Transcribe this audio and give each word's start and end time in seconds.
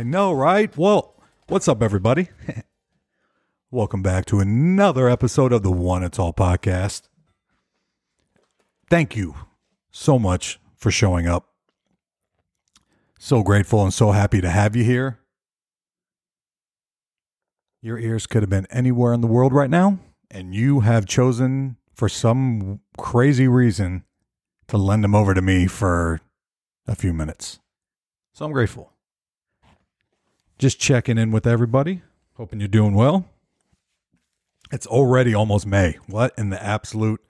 I 0.00 0.02
know, 0.02 0.32
right? 0.32 0.74
Well, 0.78 1.14
what's 1.48 1.68
up, 1.68 1.82
everybody? 1.82 2.30
Welcome 3.70 4.02
back 4.02 4.24
to 4.26 4.40
another 4.40 5.10
episode 5.10 5.52
of 5.52 5.62
the 5.62 5.70
One 5.70 6.02
It's 6.02 6.18
All 6.18 6.32
podcast. 6.32 7.02
Thank 8.88 9.14
you 9.14 9.34
so 9.90 10.18
much 10.18 10.58
for 10.74 10.90
showing 10.90 11.26
up. 11.26 11.50
So 13.18 13.42
grateful 13.42 13.82
and 13.82 13.92
so 13.92 14.12
happy 14.12 14.40
to 14.40 14.48
have 14.48 14.74
you 14.74 14.84
here. 14.84 15.18
Your 17.82 17.98
ears 17.98 18.26
could 18.26 18.42
have 18.42 18.48
been 18.48 18.68
anywhere 18.70 19.12
in 19.12 19.20
the 19.20 19.26
world 19.26 19.52
right 19.52 19.68
now, 19.68 19.98
and 20.30 20.54
you 20.54 20.80
have 20.80 21.04
chosen 21.04 21.76
for 21.92 22.08
some 22.08 22.80
crazy 22.96 23.48
reason 23.48 24.04
to 24.68 24.78
lend 24.78 25.04
them 25.04 25.14
over 25.14 25.34
to 25.34 25.42
me 25.42 25.66
for 25.66 26.22
a 26.86 26.94
few 26.94 27.12
minutes. 27.12 27.58
So 28.32 28.46
I'm 28.46 28.52
grateful. 28.52 28.94
Just 30.60 30.78
checking 30.78 31.16
in 31.16 31.30
with 31.30 31.46
everybody. 31.46 32.02
Hoping 32.34 32.60
you're 32.60 32.68
doing 32.68 32.92
well. 32.92 33.24
It's 34.70 34.86
already 34.86 35.32
almost 35.32 35.66
May. 35.66 35.96
What 36.06 36.34
in 36.36 36.50
the 36.50 36.62
absolute 36.62 37.22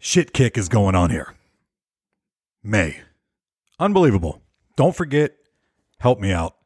shit 0.00 0.32
kick 0.32 0.58
is 0.58 0.68
going 0.68 0.96
on 0.96 1.10
here? 1.10 1.34
May. 2.64 2.98
Unbelievable. 3.78 4.42
Don't 4.74 4.96
forget, 4.96 5.36
help 6.00 6.18
me 6.18 6.32
out. 6.32 6.56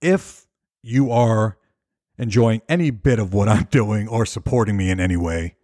If 0.00 0.46
you 0.80 1.10
are 1.10 1.58
enjoying 2.16 2.62
any 2.70 2.90
bit 2.90 3.18
of 3.18 3.34
what 3.34 3.50
I'm 3.50 3.64
doing 3.70 4.08
or 4.08 4.24
supporting 4.24 4.78
me 4.78 4.88
in 4.88 4.98
any 4.98 5.18
way, 5.18 5.56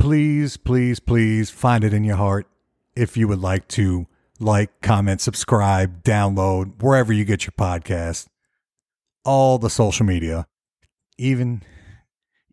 please, 0.00 0.56
please, 0.56 0.98
please 0.98 1.48
find 1.48 1.84
it 1.84 1.94
in 1.94 2.02
your 2.02 2.16
heart 2.16 2.48
if 2.96 3.16
you 3.16 3.28
would 3.28 3.38
like 3.38 3.68
to 3.68 4.08
like, 4.40 4.80
comment, 4.80 5.20
subscribe, 5.20 6.02
download, 6.02 6.82
wherever 6.82 7.12
you 7.12 7.24
get 7.24 7.44
your 7.44 7.52
podcast, 7.52 8.26
all 9.24 9.58
the 9.58 9.70
social 9.70 10.06
media, 10.06 10.46
even 11.16 11.62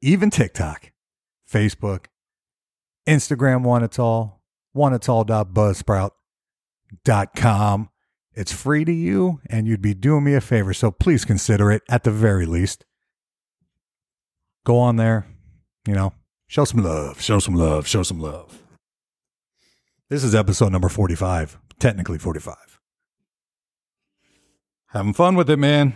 even 0.01 0.29
TikTok, 0.29 0.91
Facebook, 1.51 2.05
Instagram, 3.07 3.63
one 3.63 3.83
it's 3.83 3.97
all, 3.97 4.43
one 4.73 4.93
it's 4.93 5.09
all.buzzsprout.com. 5.09 7.89
It's 8.33 8.51
free 8.51 8.83
to 8.83 8.91
you 8.91 9.39
and 9.49 9.65
you'd 9.65 9.81
be 9.81 9.93
doing 9.93 10.25
me 10.25 10.33
a 10.33 10.41
favor, 10.41 10.73
so 10.73 10.91
please 10.91 11.23
consider 11.23 11.71
it 11.71 11.83
at 11.89 12.03
the 12.03 12.11
very 12.11 12.45
least. 12.45 12.83
Go 14.65 14.77
on 14.77 14.97
there, 14.97 15.25
you 15.87 15.93
know, 15.93 16.11
show 16.47 16.65
some 16.65 16.83
love, 16.83 17.21
show 17.21 17.39
some 17.39 17.55
love, 17.55 17.87
show 17.87 18.03
some 18.03 18.19
love. 18.19 18.61
This 20.09 20.23
is 20.23 20.35
episode 20.35 20.71
number 20.71 20.89
45 20.89 21.57
technically 21.79 22.17
45. 22.17 22.55
Having 24.87 25.13
fun 25.13 25.35
with 25.35 25.49
it, 25.49 25.57
man. 25.57 25.93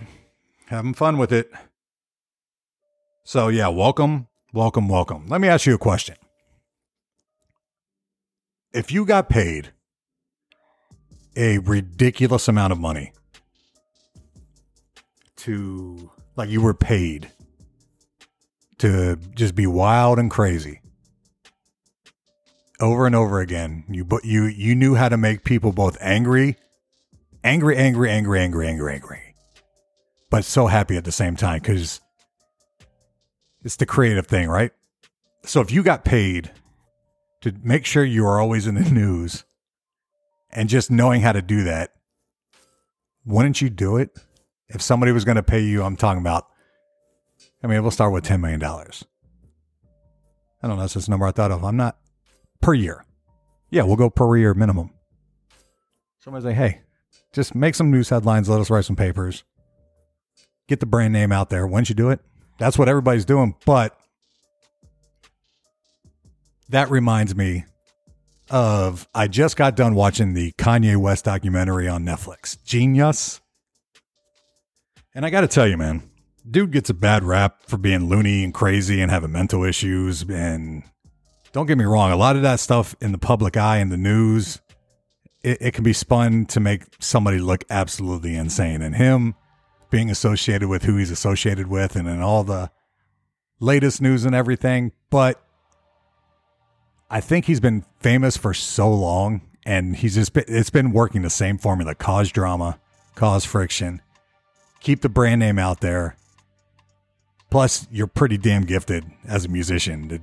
Having 0.68 0.94
fun 0.94 1.18
with 1.18 1.32
it. 1.32 1.50
So, 3.24 3.48
yeah, 3.48 3.68
welcome, 3.68 4.28
welcome, 4.54 4.90
welcome. 4.90 5.28
Let 5.28 5.40
me 5.40 5.48
ask 5.48 5.66
you 5.66 5.76
a 5.76 5.78
question. 5.78 6.16
If 8.74 8.92
you 8.92 9.06
got 9.06 9.30
paid 9.30 9.72
a 11.36 11.60
ridiculous 11.60 12.48
amount 12.48 12.74
of 12.74 12.80
money 12.80 13.14
to, 15.38 16.12
like, 16.36 16.50
you 16.50 16.62
were 16.62 16.74
paid 16.74 17.32
to 18.80 19.16
just 19.36 19.56
be 19.56 19.68
wild 19.68 20.20
and 20.20 20.30
crazy, 20.30 20.79
over 22.80 23.06
and 23.06 23.16
over 23.16 23.40
again. 23.40 23.84
You 23.90 24.06
but 24.06 24.26
you 24.26 24.46
you 24.46 24.76
knew 24.76 24.96
how 24.96 25.10
to 25.10 25.18
make 25.18 25.44
people 25.44 25.72
both 25.72 25.98
angry, 26.00 26.58
angry, 27.44 27.78
angry, 27.78 28.10
angry, 28.10 28.40
angry, 28.40 28.68
angry, 28.68 28.94
angry, 28.94 29.36
but 30.30 30.46
so 30.46 30.68
happy 30.68 30.98
at 30.98 31.06
the 31.06 31.12
same 31.12 31.36
time 31.36 31.60
because 31.60 32.02
it's 33.64 33.76
the 33.76 33.86
creative 33.86 34.28
thing, 34.28 34.48
right? 34.48 34.72
So 35.44 35.62
if 35.62 35.72
you 35.72 35.84
got 35.84 36.06
paid 36.06 36.52
to 37.42 37.54
make 37.64 37.86
sure 37.86 38.04
you 38.04 38.26
are 38.26 38.40
always 38.40 38.68
in 38.68 38.76
the 38.76 38.90
news 38.90 39.44
and 40.52 40.70
just 40.70 40.92
knowing 40.92 41.22
how 41.22 41.32
to 41.32 41.42
do 41.42 41.64
that, 41.66 41.94
wouldn't 43.26 43.62
you 43.62 43.70
do 43.70 43.98
it? 43.98 44.18
If 44.68 44.82
somebody 44.82 45.12
was 45.12 45.26
going 45.26 45.38
to 45.38 45.44
pay 45.44 45.62
you, 45.62 45.84
I'm 45.84 45.96
talking 45.96 46.22
about. 46.22 46.48
I 47.64 47.68
mean, 47.68 47.82
we'll 47.82 47.92
start 47.92 48.14
with 48.14 48.26
$10 48.26 48.40
million. 48.40 48.64
I 48.64 50.68
don't 50.68 50.76
know. 50.76 50.82
That's 50.82 50.94
just 50.94 51.08
a 51.08 51.12
number 51.12 51.26
I 51.26 51.32
thought 51.32 51.52
of. 51.52 51.64
I'm 51.64 51.78
not 51.78 51.98
per 52.62 52.74
year. 52.74 53.06
Yeah, 53.70 53.84
we'll 53.84 53.96
go 53.96 54.10
per 54.10 54.36
year 54.38 54.54
minimum. 54.54 54.92
Somebody 56.20 56.46
say, 56.46 56.54
hey, 56.54 56.82
just 57.34 57.56
make 57.56 57.76
some 57.76 57.92
news 57.92 58.10
headlines, 58.10 58.50
let 58.50 58.60
us 58.60 58.70
write 58.70 58.86
some 58.86 58.96
papers, 58.96 59.44
get 60.68 60.80
the 60.80 60.86
brand 60.86 61.14
name 61.14 61.32
out 61.32 61.50
there. 61.50 61.66
Once 61.66 61.90
you 61.90 61.96
do 61.96 62.10
it, 62.10 62.20
that's 62.58 62.78
what 62.78 62.90
everybody's 62.90 63.26
doing. 63.26 63.56
But 63.66 63.98
that 66.70 66.90
reminds 66.90 67.36
me 67.36 67.66
of 68.50 69.08
I 69.14 69.28
just 69.28 69.56
got 69.56 69.76
done 69.76 69.96
watching 69.96 70.34
the 70.34 70.52
Kanye 70.54 70.98
West 70.98 71.26
documentary 71.26 71.88
on 71.88 72.04
Netflix, 72.04 72.62
Genius. 72.64 73.42
And 75.14 75.26
I 75.26 75.30
got 75.30 75.42
to 75.42 75.48
tell 75.48 75.68
you, 75.68 75.78
man, 75.78 76.04
dude 76.50 76.72
gets 76.72 76.90
a 76.90 76.94
bad 76.94 77.24
rap 77.24 77.62
for 77.68 77.78
being 77.78 78.10
loony 78.10 78.44
and 78.44 78.54
crazy 78.54 79.02
and 79.02 79.12
having 79.12 79.32
mental 79.32 79.64
issues 79.64 80.24
and 80.24 80.84
don't 81.52 81.66
get 81.66 81.78
me 81.78 81.86
wrong, 81.86 82.12
a 82.12 82.18
lot 82.18 82.36
of 82.36 82.42
that 82.44 82.60
stuff 82.60 82.96
in 83.02 83.12
the 83.12 83.18
public 83.18 83.58
eye 83.58 83.78
in 83.78 83.90
the 83.90 83.98
news, 83.98 84.62
it, 85.44 85.58
it 85.62 85.74
can 85.74 85.84
be 85.84 85.94
spun 85.94 86.46
to 86.48 86.60
make 86.60 86.84
somebody 87.00 87.40
look 87.40 87.64
absolutely 87.70 88.36
insane. 88.36 88.82
And 88.82 88.96
him 88.96 89.36
being 89.90 90.10
associated 90.10 90.68
with 90.68 90.84
who 90.84 90.98
he's 90.98 91.12
associated 91.12 91.68
with 91.68 91.96
and 91.96 92.08
in 92.08 92.22
all 92.22 92.44
the 92.44 92.72
latest 93.60 94.02
news 94.02 94.26
and 94.26 94.36
everything. 94.36 94.92
But 95.10 95.42
I 97.10 97.22
think 97.22 97.46
he's 97.46 97.60
been 97.60 97.86
famous 98.00 98.38
for 98.38 98.54
so 98.54 98.94
long 98.94 99.42
and 99.66 99.96
he's 99.96 100.16
just 100.16 100.34
been, 100.34 100.46
it's 100.48 100.70
been 100.70 100.92
working 100.92 101.22
the 101.22 101.30
same 101.30 101.58
formula 101.58 101.96
cause 101.96 102.32
drama, 102.32 102.80
cause 103.16 103.46
friction, 103.46 104.02
keep 104.80 105.02
the 105.02 105.10
brand 105.10 105.40
name 105.40 105.60
out 105.60 105.82
there. 105.82 106.16
Plus, 107.50 107.88
you're 107.92 108.08
pretty 108.08 108.38
damn 108.38 108.64
gifted 108.64 109.06
as 109.28 109.46
a 109.46 109.50
musician 109.50 110.20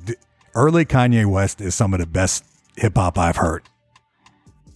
early 0.57 0.87
Kanye 0.87 1.27
West 1.27 1.61
is 1.61 1.75
some 1.75 1.93
of 1.93 2.01
the 2.01 2.07
best 2.07 2.43
hip 2.77 2.97
hop 2.97 3.19
I've 3.19 3.37
heard. 3.37 3.63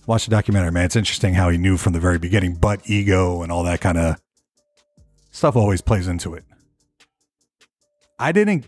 Watch 0.06 0.26
the 0.26 0.30
documentary, 0.30 0.70
man. 0.70 0.84
It's 0.84 0.96
interesting 0.96 1.34
how 1.34 1.48
he 1.48 1.58
knew 1.58 1.76
from 1.76 1.94
the 1.94 2.00
very 2.00 2.18
beginning, 2.18 2.54
but 2.54 2.88
ego 2.88 3.42
and 3.42 3.50
all 3.50 3.64
that 3.64 3.80
kind 3.80 3.96
of 3.96 4.20
stuff 5.30 5.56
always 5.56 5.80
plays 5.80 6.06
into 6.06 6.34
it. 6.34 6.44
I 8.18 8.32
didn't, 8.32 8.66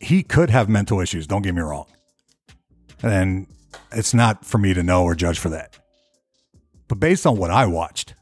he 0.00 0.24
could 0.24 0.50
have 0.50 0.68
mental 0.68 1.00
issues, 1.00 1.26
don't 1.26 1.42
get 1.42 1.54
me 1.54 1.62
wrong. 1.62 1.86
And 3.02 3.46
it's 3.92 4.12
not 4.12 4.44
for 4.44 4.58
me 4.58 4.74
to 4.74 4.82
know 4.82 5.04
or 5.04 5.14
judge 5.14 5.38
for 5.38 5.50
that. 5.50 5.78
But 6.88 6.98
based 6.98 7.24
on 7.26 7.36
what 7.36 7.50
I 7.50 7.66
watched, 7.66 8.14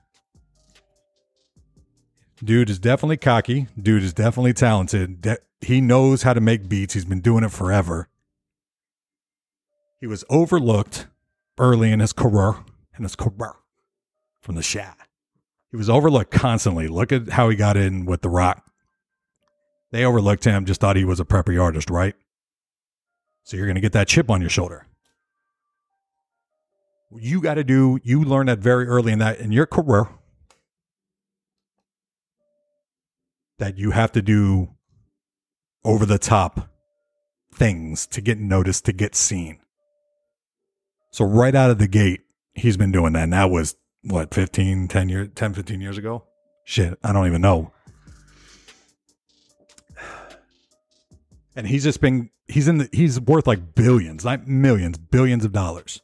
dude 2.45 2.69
is 2.69 2.79
definitely 2.79 3.17
cocky. 3.17 3.69
Dude 3.81 4.03
is 4.03 4.13
definitely 4.13 4.53
talented. 4.53 5.23
De- 5.23 5.39
he 5.61 5.81
knows 5.81 6.23
how 6.23 6.35
to 6.35 6.41
make 6.41 6.69
beats. 6.69 6.95
He's 6.95 7.05
been 7.05 7.21
doing 7.21 7.45
it 7.45 7.53
forever. 7.53 8.09
He 10.01 10.07
was 10.07 10.25
overlooked 10.31 11.07
early 11.59 11.93
in 11.93 12.01
his 12.01 12.15
career, 12.15 12.55
in 12.97 13.03
his 13.05 13.15
career 13.15 13.53
from 14.41 14.55
the 14.55 14.63
Shaq. 14.63 14.95
He 15.71 15.77
was 15.77 15.91
overlooked 15.91 16.31
constantly. 16.31 16.89
Look 16.89 17.13
at 17.13 17.29
how 17.29 17.49
he 17.51 17.57
got 17.57 17.77
in 17.77 18.07
with 18.07 18.23
The 18.23 18.31
Roc. 18.31 18.65
They 19.93 20.05
overlooked 20.05 20.45
him, 20.45 20.65
just 20.65 20.81
thought 20.81 20.97
he 20.97 21.05
was 21.05 21.21
a 21.21 21.25
preppy 21.25 21.61
artist, 21.61 21.91
right? 21.91 22.15
So 23.45 23.57
you're 23.57 23.67
going 23.67 23.77
to 23.77 23.81
get 23.81 23.93
that 23.93 24.09
chip 24.09 24.31
on 24.31 24.41
your 24.41 24.51
shoulder. 24.51 24.87
You 27.13 27.41
got 27.41 27.55
to 27.55 27.65
do, 27.65 27.99
you 28.03 28.23
learn 28.23 28.47
that 28.47 28.61
very 28.61 28.87
early 28.87 29.13
in 29.13 29.19
that 29.19 29.41
in 29.41 29.53
your 29.53 29.67
career 29.67 30.09
that 33.59 33.77
you 33.77 33.91
have 33.91 34.13
to 34.13 34.23
do 34.23 34.71
over 35.85 36.07
the 36.07 36.19
top 36.19 36.71
things 37.53 38.07
to 38.07 38.21
get 38.21 38.39
noticed, 38.39 38.85
to 38.87 38.93
get 38.93 39.15
seen. 39.15 39.59
So 41.11 41.25
right 41.25 41.55
out 41.55 41.71
of 41.71 41.79
the 41.79 41.89
gate, 41.89 42.21
he's 42.55 42.77
been 42.77 42.93
doing 42.93 43.13
that. 43.15 43.25
And 43.25 43.33
that 43.33 43.51
was 43.51 43.77
what, 44.03 44.33
15, 44.33 44.89
10 44.89 45.09
years, 45.09 45.29
10, 45.35 45.55
15 45.55 45.81
years 45.81 45.99
ago? 45.99 46.25
Shit, 46.65 46.99
I 47.03 47.13
don't 47.13 47.27
even 47.27 47.41
know. 47.41 47.73
And 51.57 51.67
he's 51.67 51.85
just 51.85 52.01
been, 52.01 52.31
he's 52.47 52.69
in 52.69 52.79
the, 52.79 52.89
he's 52.93 53.21
worth 53.21 53.47
like 53.47 53.75
billions, 53.75 54.25
not 54.25 54.47
millions, 54.47 54.99
billions 54.99 55.45
of 55.45 55.53
dollars. 55.53 56.01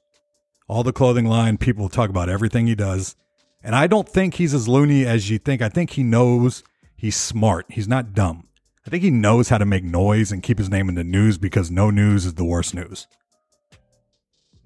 All 0.69 0.83
the 0.83 0.93
clothing 0.93 1.27
line, 1.27 1.57
people 1.57 1.89
talk 1.89 2.11
about 2.11 2.29
everything 2.29 2.67
he 2.67 2.75
does. 2.75 3.15
And 3.63 3.75
I 3.75 3.87
don't 3.87 4.09
think 4.09 4.35
he's 4.35 4.55
as 4.55 4.69
loony 4.69 5.07
as 5.07 5.31
you 5.31 5.39
think. 5.39 5.63
I 5.63 5.69
think 5.69 5.91
he 5.91 6.03
knows 6.03 6.65
he's 6.97 7.17
smart. 7.17 7.67
He's 7.69 7.89
not 7.89 8.13
dumb. 8.13 8.49
I 8.87 8.91
think 8.91 9.03
he 9.03 9.11
knows 9.11 9.49
how 9.49 9.59
to 9.59 9.65
make 9.65 9.85
noise 9.85 10.31
and 10.31 10.43
keep 10.43 10.59
his 10.59 10.71
name 10.71 10.89
in 10.89 10.95
the 10.95 11.05
news 11.05 11.39
because 11.39 11.71
no 11.71 11.91
news 11.91 12.27
is 12.27 12.35
the 12.35 12.45
worst 12.45 12.75
news. 12.75 13.07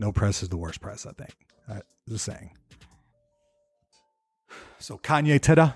No 0.00 0.12
press 0.12 0.43
is 0.43 0.49
the 0.49 0.56
worst 0.56 0.81
press, 0.81 1.05
I 1.05 1.12
think. 1.12 1.35
I, 1.69 1.82
just 2.08 2.25
saying. 2.25 2.52
So 4.79 4.97
Kanye 4.97 5.38
Teda, 5.38 5.75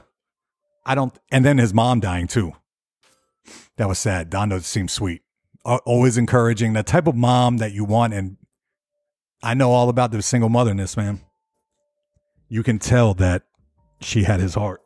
I 0.87 0.94
don't, 0.94 1.12
and 1.31 1.44
then 1.44 1.59
his 1.59 1.75
mom 1.75 2.00
dying 2.00 2.26
too. 2.26 2.53
That 3.76 3.87
was 3.87 3.99
sad. 3.99 4.31
Donda 4.31 4.62
seems 4.62 4.93
sweet. 4.93 5.21
Always 5.65 6.17
encouraging, 6.17 6.73
that 6.73 6.87
type 6.87 7.06
of 7.06 7.15
mom 7.15 7.59
that 7.59 7.73
you 7.73 7.85
want. 7.85 8.15
And 8.15 8.38
I 9.43 9.53
know 9.53 9.73
all 9.73 9.91
about 9.91 10.11
the 10.11 10.23
single 10.23 10.49
motherness, 10.49 10.97
man. 10.97 11.20
You 12.49 12.62
can 12.62 12.79
tell 12.79 13.12
that 13.15 13.43
she 14.00 14.23
had 14.25 14.41
his 14.41 14.55
heart. 14.55 14.81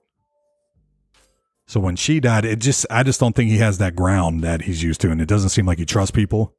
So 1.69 1.79
when 1.79 1.95
she 1.95 2.19
died, 2.19 2.45
it 2.45 2.59
just 2.59 2.87
I 2.91 3.05
just 3.05 3.21
don't 3.21 3.37
think 3.37 3.51
he 3.51 3.59
has 3.59 3.79
that 3.79 3.95
ground 3.95 4.43
that 4.43 4.63
he's 4.63 4.83
used 4.83 5.01
to, 5.03 5.13
and 5.13 5.21
it 5.21 5.29
doesn't 5.29 5.51
seem 5.51 5.67
like 5.67 5.79
he 5.79 5.87
trusts 5.87 6.11
people. 6.11 6.57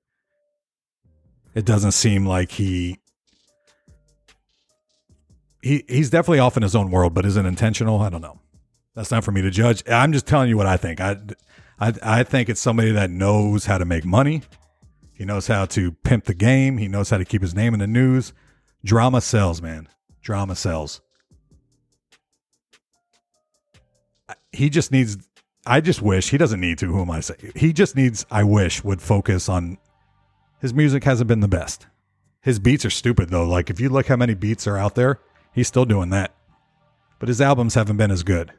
It 1.55 1.65
doesn't 1.65 1.91
seem 1.91 2.25
like 2.25 2.51
he 2.51 2.99
he 5.61 5.83
he's 5.87 6.09
definitely 6.09 6.39
off 6.39 6.57
in 6.57 6.63
his 6.63 6.75
own 6.75 6.91
world, 6.91 7.13
but 7.13 7.25
is 7.25 7.37
it 7.37 7.45
intentional? 7.45 7.99
I 7.99 8.09
don't 8.09 8.21
know. 8.21 8.39
That's 8.95 9.11
not 9.11 9.23
for 9.23 9.31
me 9.31 9.41
to 9.41 9.49
judge. 9.49 9.83
I'm 9.89 10.13
just 10.13 10.27
telling 10.27 10.49
you 10.49 10.57
what 10.57 10.67
I 10.67 10.77
think. 10.77 11.01
I 11.01 11.17
I 11.79 11.93
I 12.03 12.23
think 12.23 12.49
it's 12.49 12.61
somebody 12.61 12.91
that 12.91 13.09
knows 13.09 13.65
how 13.65 13.77
to 13.77 13.85
make 13.85 14.05
money. 14.05 14.43
He 15.13 15.25
knows 15.25 15.47
how 15.47 15.65
to 15.65 15.91
pimp 15.91 16.25
the 16.25 16.33
game. 16.33 16.77
He 16.77 16.87
knows 16.87 17.09
how 17.09 17.17
to 17.17 17.25
keep 17.25 17.41
his 17.41 17.53
name 17.53 17.73
in 17.73 17.79
the 17.79 17.87
news. 17.87 18.31
Drama 18.85 19.19
sells, 19.19 19.61
man. 19.61 19.89
Drama 20.21 20.55
sells. 20.55 21.01
he 24.51 24.69
just 24.69 24.91
needs 24.91 25.17
I 25.65 25.81
just 25.81 26.01
wish 26.01 26.29
he 26.29 26.37
doesn't 26.37 26.59
need 26.59 26.77
to, 26.79 26.87
who 26.87 27.01
am 27.01 27.11
I 27.11 27.19
saying? 27.19 27.51
He 27.55 27.73
just 27.73 27.95
needs 27.95 28.25
I 28.31 28.43
wish 28.43 28.83
would 28.83 29.01
focus 29.01 29.49
on 29.49 29.77
his 30.59 30.73
music 30.73 31.03
hasn't 31.03 31.27
been 31.27 31.39
the 31.39 31.47
best. 31.47 31.88
His 32.41 32.59
beats 32.59 32.85
are 32.85 32.89
stupid 32.89 33.29
though. 33.29 33.47
Like 33.47 33.69
if 33.69 33.79
you 33.79 33.89
look 33.89 34.07
how 34.07 34.15
many 34.15 34.33
beats 34.33 34.67
are 34.67 34.77
out 34.77 34.95
there, 34.95 35.19
he's 35.53 35.67
still 35.67 35.85
doing 35.85 36.09
that. 36.09 36.33
But 37.19 37.27
his 37.27 37.41
albums 37.41 37.75
haven't 37.75 37.97
been 37.97 38.11
as 38.11 38.23
good. 38.23 38.53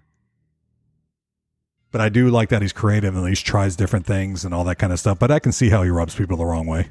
But 1.92 2.00
I 2.00 2.08
do 2.08 2.28
like 2.28 2.50
that 2.50 2.62
he's 2.62 2.72
creative 2.72 3.14
and 3.14 3.24
least 3.24 3.44
tries 3.44 3.74
different 3.74 4.06
things 4.06 4.44
and 4.44 4.54
all 4.54 4.64
that 4.64 4.76
kind 4.76 4.92
of 4.92 5.00
stuff. 5.00 5.18
But 5.18 5.30
I 5.30 5.38
can 5.38 5.50
see 5.50 5.70
how 5.70 5.82
he 5.82 5.90
rubs 5.90 6.14
people 6.14 6.36
the 6.36 6.44
wrong 6.44 6.66
way. 6.66 6.90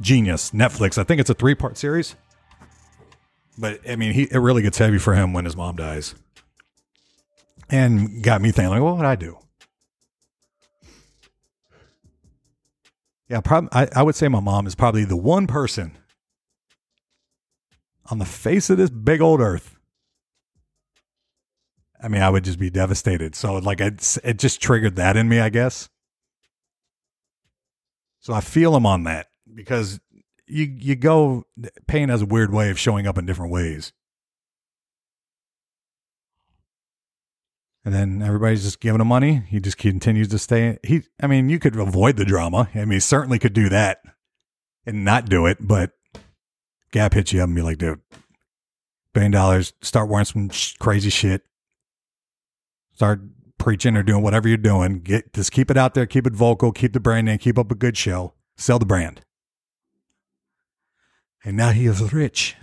Genius, 0.00 0.52
Netflix. 0.52 0.96
I 0.96 1.04
think 1.04 1.20
it's 1.20 1.30
a 1.30 1.34
three 1.34 1.54
part 1.54 1.76
series. 1.76 2.14
But 3.58 3.80
I 3.88 3.96
mean, 3.96 4.12
he 4.12 4.28
it 4.30 4.38
really 4.38 4.62
gets 4.62 4.78
heavy 4.78 4.98
for 4.98 5.14
him 5.14 5.32
when 5.32 5.44
his 5.44 5.56
mom 5.56 5.76
dies, 5.76 6.14
and 7.68 8.22
got 8.22 8.40
me 8.40 8.52
thinking, 8.52 8.70
like, 8.70 8.80
what 8.80 8.96
would 8.96 9.04
I 9.04 9.16
do? 9.16 9.38
Yeah, 13.30 13.40
probably. 13.40 13.68
I, 13.72 13.88
I 13.94 14.02
would 14.02 14.16
say 14.16 14.26
my 14.26 14.40
mom 14.40 14.66
is 14.66 14.74
probably 14.74 15.04
the 15.04 15.16
one 15.16 15.46
person 15.46 15.96
on 18.10 18.18
the 18.18 18.24
face 18.24 18.68
of 18.70 18.76
this 18.76 18.90
big 18.90 19.20
old 19.20 19.40
earth. 19.40 19.76
I 22.02 22.08
mean, 22.08 22.22
I 22.22 22.28
would 22.30 22.44
just 22.44 22.58
be 22.58 22.70
devastated. 22.70 23.36
So, 23.36 23.58
like, 23.58 23.80
it, 23.80 24.18
it 24.24 24.38
just 24.38 24.60
triggered 24.60 24.96
that 24.96 25.16
in 25.16 25.28
me, 25.28 25.38
I 25.38 25.48
guess. 25.48 25.88
So 28.18 28.34
I 28.34 28.40
feel 28.40 28.74
him 28.74 28.84
on 28.84 29.04
that 29.04 29.28
because 29.54 30.00
you 30.46 30.64
you 30.64 30.96
go 30.96 31.44
pain 31.86 32.08
has 32.08 32.22
a 32.22 32.26
weird 32.26 32.52
way 32.52 32.70
of 32.70 32.78
showing 32.78 33.06
up 33.06 33.16
in 33.16 33.26
different 33.26 33.52
ways. 33.52 33.92
And 37.84 37.94
then 37.94 38.22
everybody's 38.22 38.62
just 38.62 38.80
giving 38.80 39.00
him 39.00 39.06
money. 39.06 39.42
He 39.48 39.58
just 39.58 39.78
continues 39.78 40.28
to 40.28 40.38
stay. 40.38 40.78
He, 40.82 41.02
I 41.20 41.26
mean, 41.26 41.48
you 41.48 41.58
could 41.58 41.76
avoid 41.76 42.16
the 42.16 42.26
drama. 42.26 42.68
I 42.74 42.80
mean, 42.80 42.92
he 42.92 43.00
certainly 43.00 43.38
could 43.38 43.54
do 43.54 43.68
that 43.70 44.02
and 44.84 45.04
not 45.04 45.30
do 45.30 45.46
it. 45.46 45.58
But 45.60 45.92
Gap 46.92 47.14
hits 47.14 47.32
you 47.32 47.40
up 47.40 47.46
and 47.46 47.56
be 47.56 47.62
like, 47.62 47.78
dude, 47.78 48.00
billion 49.14 49.32
dollars, 49.32 49.72
start 49.80 50.10
wearing 50.10 50.26
some 50.26 50.50
sh- 50.50 50.74
crazy 50.78 51.08
shit, 51.08 51.42
start 52.92 53.22
preaching 53.56 53.96
or 53.96 54.02
doing 54.02 54.22
whatever 54.22 54.46
you're 54.46 54.58
doing. 54.58 55.00
Get 55.00 55.32
just 55.32 55.50
keep 55.50 55.70
it 55.70 55.78
out 55.78 55.94
there, 55.94 56.06
keep 56.06 56.26
it 56.26 56.34
vocal, 56.34 56.72
keep 56.72 56.92
the 56.92 57.00
brand 57.00 57.26
name, 57.26 57.38
keep 57.38 57.58
up 57.58 57.70
a 57.70 57.74
good 57.74 57.96
show, 57.96 58.34
sell 58.56 58.78
the 58.78 58.86
brand 58.86 59.22
and 61.44 61.56
now 61.56 61.70
he 61.70 61.86
is 61.86 62.12
rich. 62.12 62.56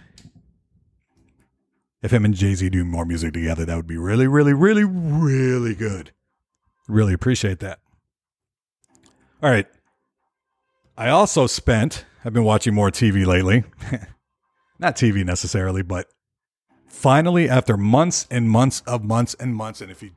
If 2.02 2.12
him 2.12 2.26
and 2.26 2.34
Jay 2.34 2.54
Z 2.54 2.70
do 2.70 2.86
more 2.86 3.06
music 3.06 3.34
together, 3.34 3.66
that 3.66 3.76
would 3.76 3.88
be 3.88 3.98
really, 3.98 4.28
really, 4.28 4.54
really, 4.54 4.84
really 4.84 5.74
good. 5.74 6.12
Really 6.88 7.14
appreciate 7.14 7.60
that. 7.60 7.80
All 9.42 9.50
right. 9.50 9.68
I 10.98 11.10
also 11.10 11.48
spent, 11.48 12.06
I've 12.24 12.34
been 12.34 12.44
watching 12.44 12.74
more 12.74 12.90
TV 12.90 13.26
lately. 13.26 13.64
Not 14.80 14.96
TV 14.96 15.26
necessarily, 15.26 15.82
but 15.82 16.08
finally, 16.88 17.50
after 17.50 17.78
months 17.78 18.28
and 18.30 18.50
months 18.50 18.82
of 18.88 19.04
months 19.04 19.36
and 19.40 19.56
months, 19.56 19.82
and 19.82 19.92
if 19.92 20.02
you 20.02 20.12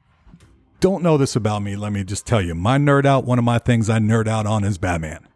don't 0.81 1.03
know 1.03 1.17
this 1.17 1.37
about 1.37 1.61
me, 1.61 1.76
let 1.76 1.93
me 1.93 2.05
just 2.05 2.26
tell 2.26 2.41
you 2.41 2.55
my 2.55 2.79
nerd 2.79 3.05
out, 3.05 3.25
one 3.25 3.38
of 3.38 3.44
my 3.44 3.59
things 3.59 3.91
I 3.91 3.99
nerd 3.99 4.26
out 4.26 4.47
on 4.47 4.65
is 4.65 4.79
Batman. 4.79 5.26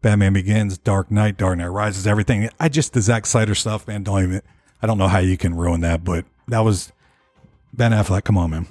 Batman 0.00 0.32
Begins, 0.32 0.78
Dark 0.78 1.10
Knight, 1.10 1.36
Dark 1.36 1.58
Knight 1.58 1.66
Rises, 1.66 2.06
everything. 2.06 2.48
I 2.60 2.68
just 2.68 2.92
the 2.92 3.00
Zack 3.00 3.26
Snyder 3.26 3.54
stuff, 3.54 3.86
man. 3.88 4.04
Don't 4.04 4.22
even. 4.22 4.42
I 4.82 4.86
don't 4.86 4.98
know 4.98 5.08
how 5.08 5.18
you 5.18 5.36
can 5.36 5.54
ruin 5.54 5.80
that, 5.80 6.04
but 6.04 6.24
that 6.48 6.60
was 6.60 6.92
Ben 7.72 7.92
Affleck. 7.92 8.24
Come 8.24 8.38
on, 8.38 8.50
man. 8.50 8.66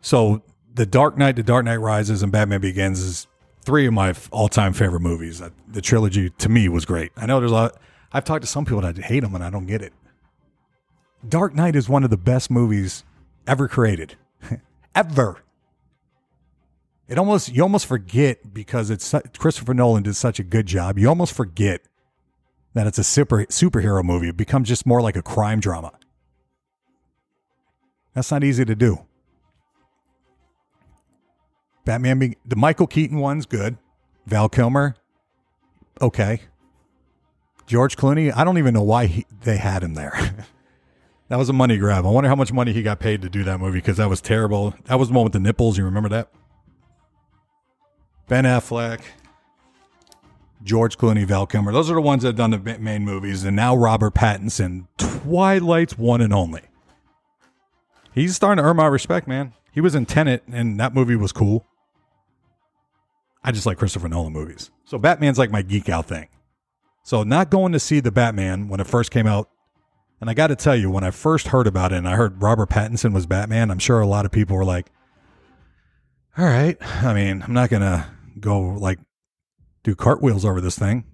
So 0.00 0.42
the 0.72 0.86
Dark 0.86 1.16
Knight, 1.16 1.36
the 1.36 1.42
Dark 1.42 1.64
Knight 1.64 1.76
Rises, 1.76 2.22
and 2.22 2.32
Batman 2.32 2.60
Begins 2.60 3.00
is 3.00 3.26
three 3.64 3.86
of 3.86 3.92
my 3.92 4.14
all-time 4.30 4.72
favorite 4.72 5.00
movies. 5.00 5.42
The 5.68 5.80
trilogy 5.80 6.30
to 6.30 6.48
me 6.48 6.68
was 6.68 6.84
great. 6.84 7.12
I 7.16 7.26
know 7.26 7.38
there's 7.38 7.52
a 7.52 7.54
lot. 7.54 7.76
I've 8.12 8.24
talked 8.24 8.42
to 8.42 8.48
some 8.48 8.64
people 8.64 8.82
that 8.82 8.98
hate 8.98 9.20
them, 9.20 9.34
and 9.34 9.44
I 9.44 9.50
don't 9.50 9.66
get 9.66 9.82
it. 9.82 9.92
Dark 11.28 11.54
Knight 11.54 11.76
is 11.76 11.88
one 11.88 12.04
of 12.04 12.10
the 12.10 12.16
best 12.16 12.50
movies 12.50 13.04
ever 13.46 13.68
created, 13.68 14.16
ever 14.94 15.42
it 17.12 17.18
almost 17.18 17.52
you 17.52 17.62
almost 17.62 17.84
forget 17.84 18.54
because 18.54 18.88
it's 18.88 19.14
Christopher 19.36 19.74
Nolan 19.74 20.02
did 20.02 20.16
such 20.16 20.38
a 20.38 20.42
good 20.42 20.64
job. 20.64 20.98
You 20.98 21.10
almost 21.10 21.34
forget 21.34 21.82
that 22.74 22.86
it's 22.86 22.98
a 22.98 23.04
super 23.04 23.44
superhero 23.46 24.02
movie. 24.02 24.28
It 24.28 24.36
becomes 24.36 24.68
just 24.68 24.86
more 24.86 25.02
like 25.02 25.16
a 25.16 25.22
crime 25.22 25.60
drama. 25.60 25.92
That's 28.14 28.30
not 28.30 28.44
easy 28.44 28.64
to 28.64 28.74
do. 28.74 29.04
Batman, 31.84 32.34
the 32.44 32.56
Michael 32.56 32.86
Keaton 32.86 33.18
one's 33.18 33.46
good. 33.46 33.76
Val 34.26 34.48
Kilmer, 34.48 34.94
okay. 36.00 36.42
George 37.66 37.96
Clooney, 37.96 38.32
I 38.34 38.44
don't 38.44 38.58
even 38.58 38.74
know 38.74 38.82
why 38.82 39.06
he, 39.06 39.26
they 39.42 39.56
had 39.56 39.82
him 39.82 39.94
there. 39.94 40.12
that 41.28 41.36
was 41.36 41.48
a 41.48 41.52
money 41.52 41.78
grab. 41.78 42.06
I 42.06 42.10
wonder 42.10 42.28
how 42.28 42.36
much 42.36 42.52
money 42.52 42.72
he 42.72 42.82
got 42.82 43.00
paid 43.00 43.22
to 43.22 43.28
do 43.28 43.42
that 43.44 43.58
movie 43.58 43.78
because 43.78 43.96
that 43.96 44.08
was 44.08 44.20
terrible. 44.20 44.74
That 44.84 44.98
was 44.98 45.08
the 45.08 45.14
one 45.14 45.24
with 45.24 45.32
the 45.32 45.40
nipples. 45.40 45.76
You 45.78 45.84
remember 45.84 46.08
that? 46.10 46.30
Ben 48.28 48.44
Affleck, 48.44 49.00
George 50.62 50.96
Clooney, 50.96 51.24
Val 51.24 51.46
Kilmer. 51.46 51.72
Those 51.72 51.90
are 51.90 51.94
the 51.94 52.00
ones 52.00 52.22
that 52.22 52.28
have 52.28 52.36
done 52.36 52.50
the 52.50 52.78
main 52.78 53.04
movies. 53.04 53.44
And 53.44 53.56
now 53.56 53.76
Robert 53.76 54.14
Pattinson, 54.14 54.86
Twilight's 54.96 55.98
one 55.98 56.20
and 56.20 56.32
only. 56.32 56.62
He's 58.14 58.36
starting 58.36 58.62
to 58.62 58.68
earn 58.68 58.76
my 58.76 58.86
respect, 58.86 59.26
man. 59.26 59.54
He 59.72 59.80
was 59.80 59.94
in 59.94 60.04
Tenet, 60.04 60.42
and 60.52 60.78
that 60.78 60.94
movie 60.94 61.16
was 61.16 61.32
cool. 61.32 61.66
I 63.42 63.52
just 63.52 63.66
like 63.66 63.78
Christopher 63.78 64.08
Nolan 64.08 64.32
movies. 64.32 64.70
So 64.84 64.98
Batman's 64.98 65.38
like 65.38 65.50
my 65.50 65.62
geek 65.62 65.88
out 65.88 66.06
thing. 66.06 66.28
So 67.02 67.22
not 67.22 67.50
going 67.50 67.72
to 67.72 67.80
see 67.80 68.00
the 68.00 68.12
Batman 68.12 68.68
when 68.68 68.80
it 68.80 68.86
first 68.86 69.10
came 69.10 69.26
out. 69.26 69.48
And 70.20 70.30
I 70.30 70.34
got 70.34 70.48
to 70.48 70.56
tell 70.56 70.76
you, 70.76 70.88
when 70.88 71.02
I 71.02 71.10
first 71.10 71.48
heard 71.48 71.66
about 71.66 71.92
it 71.92 71.96
and 71.96 72.08
I 72.08 72.14
heard 72.14 72.40
Robert 72.40 72.70
Pattinson 72.70 73.12
was 73.12 73.26
Batman, 73.26 73.72
I'm 73.72 73.80
sure 73.80 74.00
a 74.00 74.06
lot 74.06 74.24
of 74.24 74.30
people 74.30 74.56
were 74.56 74.64
like, 74.64 74.92
all 76.38 76.44
right. 76.44 76.76
I 76.80 77.12
mean, 77.12 77.42
I'm 77.42 77.52
not 77.52 77.70
to 77.70 78.06
go 78.38 78.60
like 78.60 79.00
do 79.82 79.94
cartwheels 79.94 80.44
over 80.44 80.60
this 80.60 80.78
thing. 80.78 81.04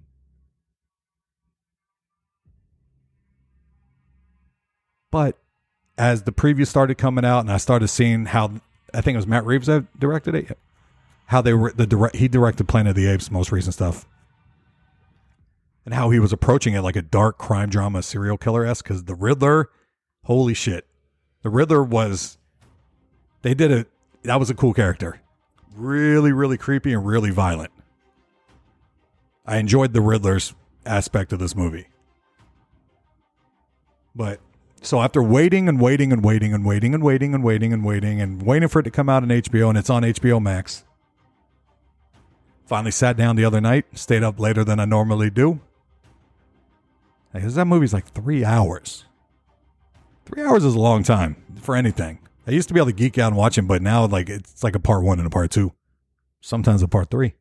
But 5.11 5.37
as 5.97 6.23
the 6.23 6.31
preview 6.31 6.67
started 6.67 6.97
coming 6.97 7.25
out 7.25 7.39
and 7.39 7.51
I 7.51 7.57
started 7.57 7.87
seeing 7.87 8.25
how 8.25 8.61
I 8.93 9.01
think 9.01 9.15
it 9.15 9.17
was 9.17 9.27
Matt 9.27 9.45
Reeves 9.45 9.67
that 9.67 9.99
directed 9.99 10.35
it, 10.35 10.57
how 11.27 11.41
they 11.41 11.53
were 11.53 11.71
the 11.71 11.87
direct 11.87 12.15
he 12.15 12.27
directed 12.27 12.67
Planet 12.67 12.91
of 12.91 12.95
the 12.95 13.07
Apes 13.07 13.31
most 13.31 13.51
recent 13.51 13.73
stuff. 13.73 14.07
And 15.85 15.93
how 15.93 16.11
he 16.11 16.19
was 16.19 16.31
approaching 16.31 16.75
it 16.75 16.81
like 16.81 16.95
a 16.95 17.01
dark 17.01 17.39
crime 17.39 17.69
drama 17.69 18.03
serial 18.03 18.37
killer 18.37 18.65
esque 18.65 18.83
because 18.83 19.05
the 19.05 19.15
Riddler, 19.15 19.69
holy 20.25 20.53
shit. 20.53 20.85
The 21.41 21.49
Riddler 21.49 21.83
was 21.83 22.37
they 23.41 23.53
did 23.53 23.71
it 23.71 23.87
that 24.23 24.39
was 24.39 24.49
a 24.49 24.53
cool 24.55 24.73
character. 24.73 25.21
Really, 25.75 26.31
really 26.31 26.57
creepy 26.57 26.93
and 26.93 27.05
really 27.05 27.31
violent. 27.31 27.71
I 29.45 29.57
enjoyed 29.57 29.93
the 29.93 30.01
Riddler's 30.01 30.53
aspect 30.85 31.33
of 31.33 31.39
this 31.39 31.55
movie. 31.55 31.87
But 34.15 34.39
So 34.81 35.01
after 35.01 35.21
waiting 35.21 35.67
and 35.67 35.79
waiting 35.79 36.13
and 36.13 36.23
waiting 36.23 36.53
and 36.53 36.65
waiting 36.65 36.93
and 36.93 37.03
waiting 37.03 37.33
and 37.33 37.43
waiting 37.43 37.73
and 37.73 37.83
waiting 37.83 38.21
and 38.21 38.41
waiting 38.41 38.69
for 38.69 38.79
it 38.79 38.83
to 38.83 38.91
come 38.91 39.09
out 39.09 39.23
on 39.23 39.29
HBO 39.29 39.69
and 39.69 39.77
it's 39.77 39.89
on 39.89 40.03
HBO 40.03 40.41
Max. 40.41 40.83
Finally 42.65 42.91
sat 42.91 43.17
down 43.17 43.35
the 43.35 43.43
other 43.43 43.59
night, 43.59 43.85
stayed 43.93 44.23
up 44.23 44.39
later 44.39 44.63
than 44.63 44.79
I 44.79 44.85
normally 44.85 45.29
do. 45.29 45.59
Because 47.33 47.55
that 47.55 47.65
movie's 47.65 47.93
like 47.93 48.11
three 48.13 48.45
hours. 48.45 49.05
Three 50.25 50.43
hours 50.43 50.63
is 50.63 50.75
a 50.75 50.79
long 50.79 51.03
time 51.03 51.35
for 51.61 51.75
anything. 51.75 52.19
I 52.47 52.51
used 52.51 52.67
to 52.67 52.73
be 52.73 52.79
able 52.79 52.87
to 52.87 52.93
geek 52.93 53.17
out 53.17 53.27
and 53.27 53.37
watch 53.37 53.57
him, 53.57 53.67
but 53.67 53.81
now 53.81 54.05
like 54.05 54.29
it's 54.29 54.63
like 54.63 54.75
a 54.75 54.79
part 54.79 55.03
one 55.03 55.19
and 55.19 55.27
a 55.27 55.31
part 55.31 55.51
two. 55.51 55.73
Sometimes 56.41 56.81
a 56.81 56.87
part 56.87 57.09
three. 57.09 57.33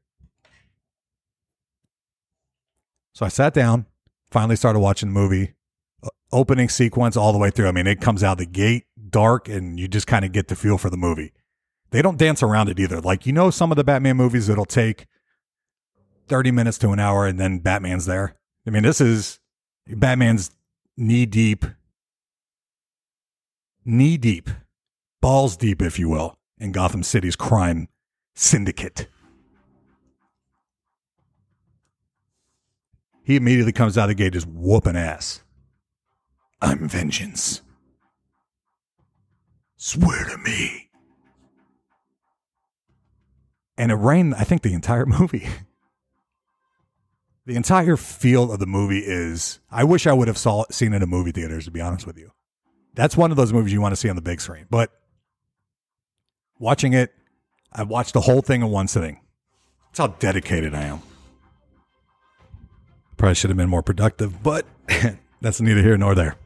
So 3.12 3.26
I 3.26 3.28
sat 3.28 3.54
down, 3.54 3.86
finally 4.30 4.56
started 4.56 4.80
watching 4.80 5.08
the 5.08 5.14
movie 5.14 5.54
opening 6.32 6.68
sequence 6.68 7.16
all 7.16 7.32
the 7.32 7.38
way 7.38 7.50
through. 7.50 7.68
I 7.68 7.72
mean, 7.72 7.86
it 7.86 8.00
comes 8.00 8.22
out 8.22 8.38
the 8.38 8.46
gate 8.46 8.84
dark 9.10 9.48
and 9.48 9.78
you 9.78 9.88
just 9.88 10.06
kind 10.06 10.24
of 10.24 10.32
get 10.32 10.48
the 10.48 10.56
feel 10.56 10.78
for 10.78 10.90
the 10.90 10.96
movie. 10.96 11.32
They 11.90 12.02
don't 12.02 12.18
dance 12.18 12.42
around 12.42 12.68
it 12.68 12.78
either. 12.78 13.00
Like, 13.00 13.26
you 13.26 13.32
know, 13.32 13.50
some 13.50 13.70
of 13.72 13.76
the 13.76 13.84
Batman 13.84 14.16
movies, 14.16 14.48
it'll 14.48 14.66
take 14.66 15.06
30 16.28 16.50
minutes 16.50 16.78
to 16.78 16.90
an 16.90 17.00
hour 17.00 17.26
and 17.26 17.40
then 17.40 17.60
Batman's 17.60 18.06
there. 18.06 18.36
I 18.66 18.70
mean, 18.70 18.82
this 18.82 19.00
is 19.00 19.40
Batman's 19.86 20.50
knee 20.96 21.24
deep, 21.24 21.64
knee 23.84 24.18
deep, 24.18 24.50
balls 25.22 25.56
deep, 25.56 25.80
if 25.80 25.98
you 25.98 26.10
will, 26.10 26.36
in 26.58 26.72
Gotham 26.72 27.02
City's 27.02 27.36
crime 27.36 27.88
syndicate. 28.34 29.08
He 33.28 33.36
immediately 33.36 33.72
comes 33.72 33.98
out 33.98 34.04
of 34.04 34.08
the 34.08 34.14
gate 34.14 34.32
just 34.32 34.46
whooping 34.46 34.96
ass. 34.96 35.42
I'm 36.62 36.88
vengeance. 36.88 37.60
Swear 39.76 40.24
to 40.24 40.38
me. 40.38 40.88
And 43.76 43.92
it 43.92 43.96
rained, 43.96 44.34
I 44.34 44.44
think, 44.44 44.62
the 44.62 44.72
entire 44.72 45.04
movie. 45.20 45.46
the 47.44 47.54
entire 47.54 47.98
feel 47.98 48.50
of 48.50 48.60
the 48.60 48.66
movie 48.66 49.00
is 49.04 49.58
I 49.70 49.84
wish 49.84 50.06
I 50.06 50.14
would 50.14 50.28
have 50.28 50.38
saw 50.38 50.64
seen 50.70 50.94
it 50.94 51.02
in 51.02 51.10
movie 51.10 51.30
theaters, 51.32 51.66
to 51.66 51.70
be 51.70 51.82
honest 51.82 52.06
with 52.06 52.16
you. 52.16 52.30
That's 52.94 53.14
one 53.14 53.30
of 53.30 53.36
those 53.36 53.52
movies 53.52 53.74
you 53.74 53.82
want 53.82 53.92
to 53.92 53.96
see 53.96 54.08
on 54.08 54.16
the 54.16 54.22
big 54.22 54.40
screen. 54.40 54.64
But 54.70 54.90
watching 56.58 56.94
it, 56.94 57.12
I 57.74 57.82
watched 57.82 58.14
the 58.14 58.22
whole 58.22 58.40
thing 58.40 58.62
in 58.62 58.70
one 58.70 58.88
sitting. 58.88 59.20
That's 59.88 59.98
how 59.98 60.06
dedicated 60.18 60.74
I 60.74 60.84
am. 60.84 61.02
Probably 63.18 63.34
should 63.34 63.50
have 63.50 63.56
been 63.56 63.68
more 63.68 63.82
productive, 63.82 64.42
but 64.42 64.64
That's 65.40 65.60
neither 65.60 65.82
here 65.82 65.96
nor 65.96 66.14
there. 66.14 66.36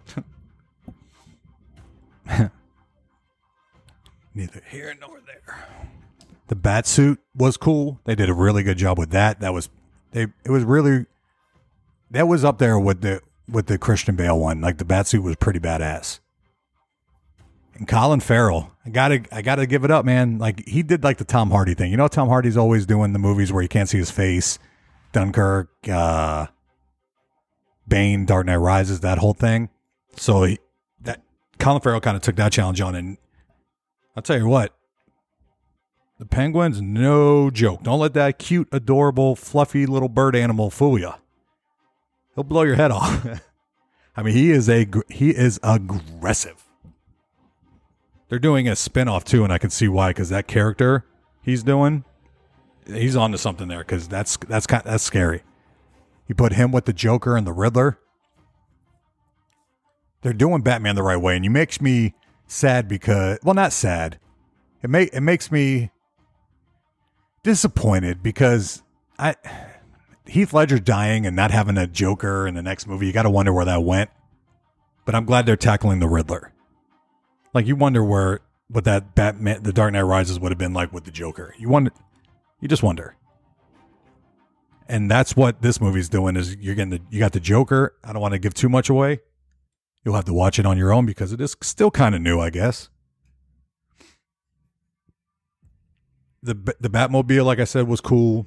neither 4.35 4.63
here 4.71 4.95
nor 5.01 5.21
there. 5.27 5.67
The 6.49 6.57
bat 6.57 6.87
suit 6.87 7.19
was 7.35 7.57
cool. 7.57 8.01
They 8.05 8.15
did 8.15 8.29
a 8.29 8.35
really 8.35 8.63
good 8.63 8.77
job 8.77 8.99
with 8.99 9.11
that. 9.11 9.41
That 9.41 9.55
was 9.55 9.71
they 10.11 10.27
it 10.45 10.51
was 10.51 10.65
really 10.65 11.07
that 12.11 12.29
was 12.29 12.45
up 12.45 12.59
there 12.59 12.79
with 12.79 13.01
the 13.01 13.23
with 13.49 13.67
the 13.67 13.79
Christian 13.79 14.15
Bale 14.15 14.39
one. 14.39 14.61
Like 14.61 14.77
the 14.77 14.85
bat 14.85 15.07
suit 15.07 15.23
was 15.23 15.37
pretty 15.37 15.61
badass. 15.61 16.21
And 17.75 17.89
Colin 17.89 18.21
Farrell, 18.21 18.71
I 18.85 18.91
gotta 18.91 19.25
I 19.33 19.41
gotta 19.41 19.65
give 19.67 19.85
it 19.85 19.91
up, 19.91 20.05
man. 20.05 20.37
Like 20.37 20.69
he 20.69 20.83
did 20.83 21.03
like 21.03 21.17
the 21.17 21.25
Tom 21.25 21.51
Hardy 21.51 21.73
thing. 21.73 21.91
You 21.91 21.97
know 21.97 22.09
Tom 22.09 22.29
Hardy's 22.29 22.59
always 22.59 22.85
doing 22.85 23.15
the 23.15 23.19
movies 23.19 23.51
where 23.51 23.63
you 23.63 23.69
can't 23.71 23.89
see 23.89 23.97
his 23.97 24.11
face. 24.11 24.59
Dunkirk, 25.13 25.71
uh 25.89 26.49
Bane, 27.87 28.25
Dark 28.25 28.47
Knight 28.47 28.57
Rises, 28.57 29.01
that 29.01 29.19
whole 29.19 29.35
thing. 29.35 29.69
So 30.17 30.45
he, 30.45 30.59
that 31.01 31.23
Colin 31.59 31.81
Farrell 31.81 32.01
kind 32.01 32.17
of 32.17 32.23
took 32.23 32.37
that 32.37 32.53
challenge 32.53 32.81
on, 32.81 32.95
and 32.95 33.19
I'll 34.17 34.23
tell 34.23 34.39
you 34.39 34.47
what, 34.47 34.75
the 36.19 36.27
Penguin's 36.27 36.81
no 36.81 37.51
joke. 37.51 37.83
Don't 37.83 37.99
let 37.99 38.15
that 38.15 38.39
cute, 38.39 38.69
adorable, 38.71 39.35
fluffy 39.35 39.87
little 39.87 40.09
bird 40.09 40.37
animal 40.37 40.71
fool 40.71 40.99
you. 40.99 41.13
He'll 42.35 42.45
blow 42.45 42.63
your 42.63 42.77
head 42.77 42.91
off. 42.91 43.27
I 44.17 44.23
mean, 44.23 44.35
he 44.35 44.51
is 44.51 44.69
a 44.69 44.87
he 45.09 45.31
is 45.31 45.59
aggressive. 45.63 46.63
They're 48.29 48.39
doing 48.39 48.69
a 48.69 48.73
spinoff 48.73 49.25
too, 49.25 49.45
and 49.45 49.53
I 49.53 49.59
can 49.59 49.71
see 49.71 49.89
why 49.89 50.11
because 50.11 50.29
that 50.29 50.47
character 50.47 51.05
he's 51.43 51.63
doing, 51.63 52.05
he's 52.87 53.17
on 53.17 53.33
to 53.33 53.39
something 53.39 53.69
there 53.69 53.81
because 53.81 54.09
that's 54.09 54.37
that's 54.49 54.67
kind 54.67 54.83
that's 54.85 55.03
scary. 55.03 55.43
You 56.29 56.35
put 56.35 56.53
him 56.53 56.73
with 56.73 56.85
the 56.85 56.93
Joker 56.93 57.37
and 57.37 57.47
the 57.47 57.53
Riddler. 57.53 57.99
They're 60.23 60.33
doing 60.33 60.63
Batman 60.63 60.95
the 60.95 61.03
right 61.03 61.17
way, 61.17 61.35
and 61.35 61.45
you 61.45 61.51
makes 61.51 61.81
me 61.81 62.15
sad 62.47 62.89
because 62.89 63.39
well, 63.43 63.55
not 63.55 63.73
sad. 63.73 64.19
It 64.83 64.91
may 64.91 65.05
it 65.05 65.21
makes 65.21 65.51
me 65.51 65.91
disappointed 67.43 68.23
because 68.23 68.83
I 69.19 69.35
Heath 70.27 70.53
Ledger 70.53 70.79
dying 70.79 71.27
and 71.27 71.35
not 71.35 71.51
having 71.51 71.77
a 71.77 71.87
Joker 71.87 72.47
in 72.47 72.55
the 72.55 72.63
next 72.63 72.87
movie. 72.87 73.07
You 73.07 73.13
got 73.13 73.25
to 73.25 73.31
wonder 73.31 73.53
where 73.53 73.65
that 73.65 73.83
went. 73.83 74.11
But 75.05 75.17
I'm 75.17 75.25
glad 75.25 75.47
they're 75.47 75.57
tackling 75.57 75.99
the 75.99 76.09
Riddler. 76.09 76.53
Like 77.53 77.67
you 77.67 77.75
wonder 77.75 78.05
where 78.05 78.41
what 78.69 78.85
that 78.85 79.15
Batman, 79.15 79.63
the 79.63 79.73
Dark 79.73 79.93
Knight 79.93 80.03
Rises 80.03 80.39
would 80.39 80.53
have 80.53 80.59
been 80.59 80.73
like 80.73 80.93
with 80.93 81.05
the 81.05 81.11
Joker. 81.11 81.55
You 81.59 81.69
wonder, 81.69 81.91
you 82.61 82.69
just 82.69 82.83
wonder 82.83 83.17
and 84.89 85.11
that's 85.11 85.37
what 85.37 85.63
this 85.63 85.81
movie's 85.81 86.09
doing 86.09 86.37
is 86.37 86.57
you're 86.57 86.75
getting 86.75 86.91
the 86.91 87.01
you 87.11 87.19
got 87.19 87.33
the 87.33 87.41
Joker. 87.41 87.95
I 88.05 88.13
don't 88.13 88.23
want 88.23 88.33
to 88.33 88.39
give 88.39 88.55
too 88.55 88.69
much 88.69 88.89
away. 88.89 89.21
You'll 90.05 90.15
have 90.15 90.25
to 90.25 90.35
watch 90.35 90.59
it 90.59 90.67
on 90.67 90.77
your 90.77 90.93
own 90.93 91.07
because 91.07 91.33
it 91.33 91.41
is 91.41 91.57
still 91.63 91.91
kind 91.91 92.15
of 92.15 92.21
new, 92.21 92.41
I 92.41 92.51
guess. 92.51 92.89
The 96.43 96.55
the 96.81 96.91
Batmobile, 96.91 97.45
like 97.45 97.61
I 97.61 97.65
said, 97.65 97.87
was 97.87 98.01
cool. 98.01 98.47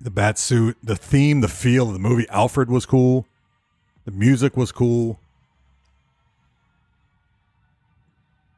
The 0.00 0.10
bat 0.10 0.38
suit, 0.38 0.76
the 0.82 0.96
theme, 0.96 1.40
the 1.40 1.48
feel 1.48 1.86
of 1.86 1.94
the 1.94 1.98
movie, 1.98 2.28
Alfred 2.28 2.70
was 2.70 2.84
cool. 2.84 3.26
The 4.04 4.10
music 4.10 4.56
was 4.56 4.70
cool. 4.72 5.18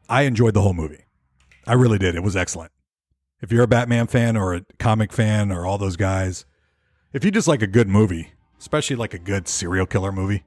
I 0.09 0.23
enjoyed 0.23 0.55
the 0.55 0.63
whole 0.63 0.75
movie. 0.75 1.05
I 1.67 1.75
really 1.75 1.99
did. 1.99 2.15
It 2.15 2.23
was 2.23 2.35
excellent. 2.35 2.73
If 3.41 3.53
you're 3.53 3.63
a 3.63 3.69
Batman 3.69 4.09
fan 4.09 4.37
or 4.37 4.55
a 4.55 4.65
comic 4.79 5.13
fan 5.13 5.53
or 5.53 5.65
all 5.65 5.79
those 5.79 5.97
guys, 5.97 6.45
if 7.13 7.25
you 7.25 7.31
just 7.31 7.49
like 7.49 7.63
a 7.63 7.67
good 7.67 7.89
movie, 7.89 8.33
especially 8.59 8.97
like 8.97 9.15
a 9.15 9.19
good 9.19 9.47
serial 9.47 9.87
killer 9.87 10.11
movie, 10.11 10.45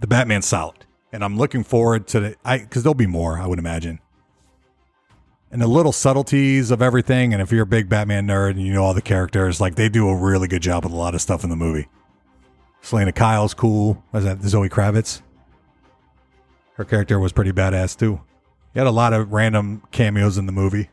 the 0.00 0.06
Batman's 0.06 0.46
solid. 0.46 0.84
And 1.12 1.24
I'm 1.24 1.38
looking 1.38 1.64
forward 1.64 2.06
to 2.08 2.20
the 2.20 2.36
I 2.44 2.58
because 2.58 2.82
there'll 2.82 2.94
be 2.94 3.06
more, 3.06 3.38
I 3.38 3.46
would 3.46 3.58
imagine. 3.58 4.00
And 5.50 5.62
the 5.62 5.66
little 5.66 5.92
subtleties 5.92 6.70
of 6.70 6.82
everything, 6.82 7.32
and 7.32 7.40
if 7.40 7.50
you're 7.50 7.62
a 7.62 7.66
big 7.66 7.88
Batman 7.88 8.26
nerd 8.26 8.50
and 8.50 8.62
you 8.62 8.74
know 8.74 8.82
all 8.82 8.92
the 8.92 9.00
characters, 9.00 9.60
like 9.60 9.76
they 9.76 9.88
do 9.88 10.08
a 10.08 10.16
really 10.16 10.48
good 10.48 10.60
job 10.60 10.84
with 10.84 10.92
a 10.92 10.96
lot 10.96 11.14
of 11.14 11.22
stuff 11.22 11.44
in 11.44 11.50
the 11.50 11.56
movie. 11.56 11.88
Selina 12.82 13.12
Kyle's 13.12 13.54
cool. 13.54 14.04
Was 14.12 14.24
that 14.24 14.42
Zoe 14.42 14.68
Kravitz? 14.68 15.22
Her 16.74 16.84
character 16.84 17.18
was 17.18 17.32
pretty 17.32 17.52
badass 17.52 17.98
too. 17.98 18.20
He 18.74 18.80
had 18.80 18.86
a 18.86 18.90
lot 18.90 19.14
of 19.14 19.32
random 19.32 19.82
cameos 19.92 20.36
in 20.36 20.44
the 20.44 20.52
movie. 20.52 20.90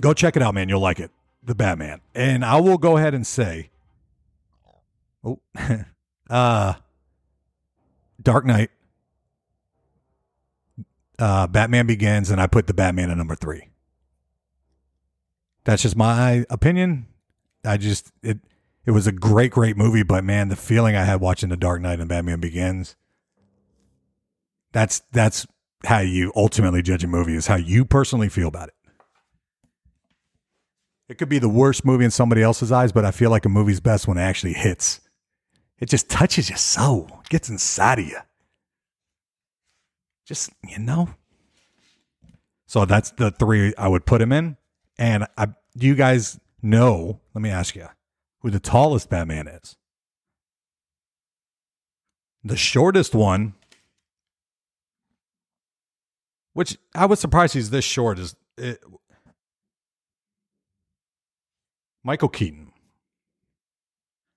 Go 0.00 0.12
check 0.12 0.36
it 0.36 0.42
out, 0.42 0.54
man. 0.54 0.68
You'll 0.68 0.80
like 0.80 1.00
it 1.00 1.10
the 1.46 1.54
Batman. 1.54 2.00
And 2.14 2.44
I 2.44 2.60
will 2.60 2.76
go 2.76 2.96
ahead 2.96 3.14
and 3.14 3.26
say, 3.26 3.70
oh, 5.24 5.40
uh, 6.30 6.74
Dark 8.20 8.44
Knight, 8.44 8.70
uh, 11.18 11.46
Batman 11.46 11.86
Begins, 11.86 12.30
and 12.30 12.40
I 12.40 12.46
put 12.46 12.66
the 12.66 12.74
Batman 12.74 13.10
at 13.10 13.16
number 13.16 13.36
three. 13.36 13.68
That's 15.64 15.82
just 15.82 15.96
my 15.96 16.44
opinion. 16.50 17.06
I 17.64 17.76
just 17.76 18.12
it 18.22 18.38
it 18.84 18.92
was 18.92 19.06
a 19.06 19.12
great, 19.12 19.50
great 19.50 19.76
movie, 19.76 20.04
but 20.04 20.22
man, 20.22 20.48
the 20.48 20.56
feeling 20.56 20.94
I 20.94 21.04
had 21.04 21.20
watching 21.20 21.48
The 21.48 21.56
Dark 21.56 21.80
Knight 21.80 21.98
and 21.98 22.08
Batman 22.08 22.38
Begins. 22.38 22.94
That's 24.72 25.00
that's 25.10 25.46
how 25.84 26.00
you 26.00 26.32
ultimately 26.36 26.82
judge 26.82 27.02
a 27.02 27.08
movie 27.08 27.34
is 27.34 27.46
how 27.48 27.56
you 27.56 27.84
personally 27.84 28.28
feel 28.28 28.48
about 28.48 28.68
it. 28.68 28.75
It 31.08 31.18
could 31.18 31.28
be 31.28 31.38
the 31.38 31.48
worst 31.48 31.84
movie 31.84 32.04
in 32.04 32.10
somebody 32.10 32.42
else's 32.42 32.72
eyes, 32.72 32.92
but 32.92 33.04
I 33.04 33.10
feel 33.10 33.30
like 33.30 33.44
a 33.44 33.48
movie's 33.48 33.80
best 33.80 34.08
when 34.08 34.18
it 34.18 34.22
actually 34.22 34.54
hits. 34.54 35.00
It 35.78 35.88
just 35.88 36.08
touches 36.08 36.48
your 36.48 36.58
soul, 36.58 37.22
gets 37.28 37.48
inside 37.48 37.98
of 37.98 38.06
you. 38.06 38.18
Just, 40.24 40.50
you 40.66 40.78
know. 40.78 41.10
So 42.66 42.84
that's 42.84 43.10
the 43.12 43.30
three 43.30 43.74
I 43.76 43.86
would 43.86 44.06
put 44.06 44.20
him 44.20 44.32
in. 44.32 44.56
And 44.98 45.26
I, 45.36 45.46
do 45.76 45.86
you 45.86 45.94
guys 45.94 46.40
know? 46.62 47.20
Let 47.34 47.42
me 47.42 47.50
ask 47.50 47.76
you 47.76 47.86
who 48.40 48.50
the 48.50 48.58
tallest 48.58 49.08
Batman 49.08 49.46
is. 49.46 49.76
The 52.42 52.56
shortest 52.56 53.14
one, 53.14 53.54
which 56.52 56.76
I 56.94 57.06
was 57.06 57.20
surprised 57.20 57.54
he's 57.54 57.70
this 57.70 57.84
short, 57.84 58.18
is 58.18 58.34
it, 58.56 58.80
eh, 58.82 58.96
Michael 62.06 62.28
Keaton. 62.28 62.70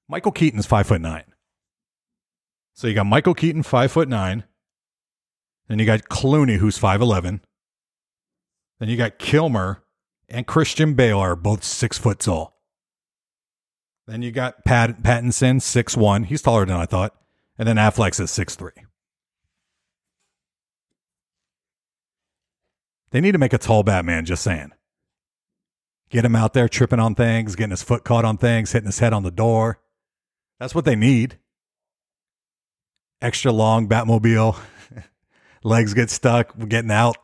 Michael 0.08 0.32
Keaton 0.32 0.60
is 0.60 0.66
five 0.66 0.88
foot 0.88 1.02
nine. 1.02 1.26
So 2.74 2.88
you 2.88 2.96
got 2.96 3.06
Michael 3.06 3.36
Keaton, 3.36 3.62
five 3.62 3.92
foot 3.92 4.10
nine. 4.10 4.44
Then 5.68 5.78
you 5.78 5.86
got 5.86 6.10
Clooney, 6.10 6.58
who's 6.58 6.80
five 6.80 7.00
eleven. 7.00 7.42
Then 8.80 8.90
you 8.90 8.98
got 8.98 9.20
Kilmer 9.20 9.84
and 10.28 10.48
Christian 10.48 10.96
Bale 10.96 11.20
are 11.20 11.36
both 11.36 11.64
six 11.64 12.00
foot 12.00 12.18
tall. 12.18 12.60
Then 14.08 14.24
you 14.24 14.32
got 14.32 14.66
Pat 14.66 15.04
Pattinson, 15.04 15.62
six 15.62 15.96
one. 15.96 16.24
He's 16.24 16.42
taller 16.42 16.66
than 16.66 16.76
I 16.76 16.88
thought. 16.88 17.16
And 17.60 17.68
then 17.68 17.76
Affleck's 17.76 18.20
at 18.20 18.30
six 18.30 18.56
three. 18.56 18.72
They 23.12 23.22
need 23.22 23.34
to 23.34 23.38
make 23.38 23.54
a 23.54 23.60
tall 23.60 23.84
Batman, 23.84 24.26
just 24.26 24.42
saying. 24.42 24.72
Get 26.10 26.26
him 26.26 26.36
out 26.36 26.54
there 26.54 26.68
tripping 26.68 27.00
on 27.00 27.14
things, 27.14 27.56
getting 27.56 27.70
his 27.72 27.84
foot 27.84 28.04
caught 28.04 28.26
on 28.26 28.38
things, 28.38 28.72
hitting 28.72 28.88
his 28.88 29.00
head 29.00 29.14
on 29.14 29.24
the 29.24 29.32
door. 29.32 29.80
That's 30.60 30.74
what 30.74 30.86
they 30.86 30.96
need. 30.96 31.38
Extra 33.22 33.52
long 33.52 33.88
Batmobile. 33.88 34.58
Legs 35.64 35.94
get 35.94 36.10
stuck, 36.10 36.58
getting 36.68 36.90
out. 36.90 37.18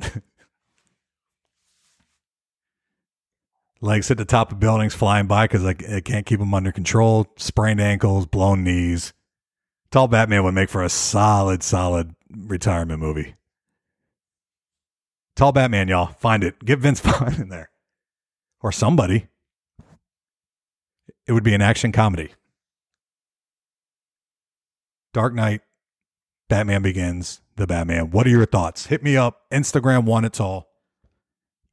Legs 3.82 4.08
hit 4.08 4.18
the 4.18 4.26
top 4.26 4.52
of 4.52 4.60
buildings 4.60 4.94
flying 4.94 5.26
by 5.26 5.46
because 5.46 5.64
like, 5.64 5.82
it 5.82 6.06
can't 6.06 6.26
keep 6.26 6.40
them 6.40 6.54
under 6.54 6.72
control. 6.72 7.26
Sprained 7.38 7.82
ankles, 7.82 8.26
blown 8.26 8.64
knees. 8.64 9.14
Tall 9.90 10.08
Batman 10.08 10.44
would 10.44 10.54
make 10.54 10.70
for 10.70 10.84
a 10.84 10.90
solid, 10.90 11.64
solid 11.64 12.16
retirement 12.36 13.00
movie. 13.00 13.36
Tall 15.36 15.52
Batman, 15.52 15.88
y'all. 15.88 16.14
Find 16.20 16.44
it. 16.44 16.64
Get 16.64 16.80
Vince 16.80 17.00
Vaughn 17.02 17.34
in 17.42 17.50
there 17.50 17.70
or 18.66 18.72
somebody. 18.72 19.28
It 21.28 21.34
would 21.34 21.44
be 21.44 21.54
an 21.54 21.62
action 21.62 21.92
comedy. 21.92 22.32
Dark 25.14 25.36
Knight, 25.36 25.62
Batman 26.50 26.82
Begins, 26.82 27.42
The 27.58 27.68
Batman. 27.68 28.10
What 28.10 28.26
are 28.26 28.32
your 28.32 28.48
thoughts? 28.48 28.88
Hit 28.88 29.04
me 29.04 29.16
up. 29.16 29.44
Instagram, 29.54 30.06
one 30.06 30.26
it's 30.26 30.40
all. 30.40 30.68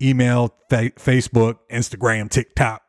Email, 0.03 0.55
fa- 0.69 0.93
Facebook, 0.97 1.61
Instagram, 1.71 2.29
TikTok. 2.29 2.83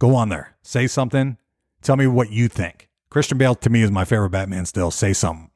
Go 0.00 0.16
on 0.16 0.28
there. 0.28 0.56
Say 0.62 0.88
something. 0.88 1.36
Tell 1.80 1.94
me 1.96 2.08
what 2.08 2.32
you 2.32 2.48
think. 2.48 2.88
Christian 3.08 3.38
Bale 3.38 3.54
to 3.54 3.70
me 3.70 3.82
is 3.82 3.92
my 3.92 4.04
favorite 4.04 4.30
Batman 4.30 4.66
still. 4.66 4.90
Say 4.90 5.12
something. 5.12 5.50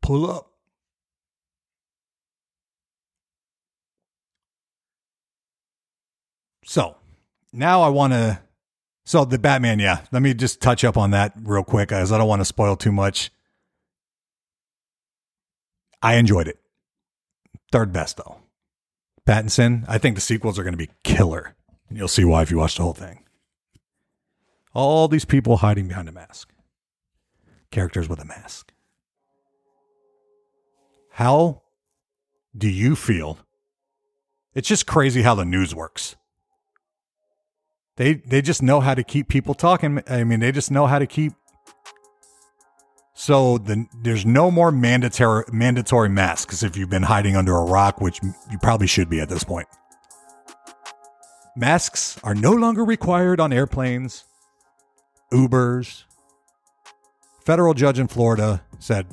Pull 0.00 0.30
up. 0.30 0.50
So 6.66 6.96
now 7.52 7.80
I 7.80 7.88
want 7.88 8.12
to. 8.12 8.40
So 9.04 9.24
the 9.24 9.38
Batman, 9.38 9.78
yeah. 9.78 10.00
Let 10.10 10.20
me 10.20 10.34
just 10.34 10.60
touch 10.60 10.84
up 10.84 10.96
on 10.96 11.12
that 11.12 11.32
real 11.40 11.62
quick, 11.62 11.92
as 11.92 12.10
I 12.10 12.18
don't 12.18 12.28
want 12.28 12.40
to 12.40 12.44
spoil 12.44 12.76
too 12.76 12.92
much. 12.92 13.30
I 16.02 16.16
enjoyed 16.16 16.48
it. 16.48 16.58
Third 17.72 17.92
best 17.92 18.16
though. 18.16 18.38
Pattinson. 19.24 19.84
I 19.88 19.98
think 19.98 20.16
the 20.16 20.20
sequels 20.20 20.58
are 20.58 20.64
going 20.64 20.74
to 20.74 20.78
be 20.78 20.90
killer, 21.04 21.54
and 21.88 21.96
you'll 21.96 22.08
see 22.08 22.24
why 22.24 22.42
if 22.42 22.50
you 22.50 22.58
watch 22.58 22.76
the 22.76 22.82
whole 22.82 22.92
thing. 22.92 23.22
All 24.74 25.08
these 25.08 25.24
people 25.24 25.58
hiding 25.58 25.88
behind 25.88 26.08
a 26.08 26.12
mask. 26.12 26.52
Characters 27.70 28.08
with 28.08 28.20
a 28.20 28.24
mask. 28.24 28.72
How 31.12 31.62
do 32.56 32.68
you 32.68 32.96
feel? 32.96 33.38
It's 34.54 34.68
just 34.68 34.86
crazy 34.86 35.22
how 35.22 35.34
the 35.34 35.44
news 35.44 35.74
works. 35.74 36.16
They 37.96 38.14
they 38.14 38.42
just 38.42 38.62
know 38.62 38.80
how 38.80 38.94
to 38.94 39.02
keep 39.02 39.28
people 39.28 39.54
talking. 39.54 40.02
I 40.08 40.24
mean, 40.24 40.40
they 40.40 40.52
just 40.52 40.70
know 40.70 40.86
how 40.86 40.98
to 40.98 41.06
keep. 41.06 41.32
So 43.14 43.56
the, 43.56 43.86
there's 44.02 44.26
no 44.26 44.50
more 44.50 44.70
mandatory 44.70 45.44
mandatory 45.50 46.10
masks 46.10 46.62
if 46.62 46.76
you've 46.76 46.90
been 46.90 47.04
hiding 47.04 47.34
under 47.34 47.56
a 47.56 47.64
rock, 47.64 48.00
which 48.00 48.20
you 48.22 48.58
probably 48.60 48.86
should 48.86 49.08
be 49.08 49.20
at 49.20 49.30
this 49.30 49.44
point. 49.44 49.66
Masks 51.56 52.20
are 52.22 52.34
no 52.34 52.52
longer 52.52 52.84
required 52.84 53.40
on 53.40 53.50
airplanes, 53.50 54.24
Ubers. 55.32 56.04
Federal 57.46 57.72
judge 57.72 57.98
in 57.98 58.08
Florida 58.08 58.62
said, 58.78 59.06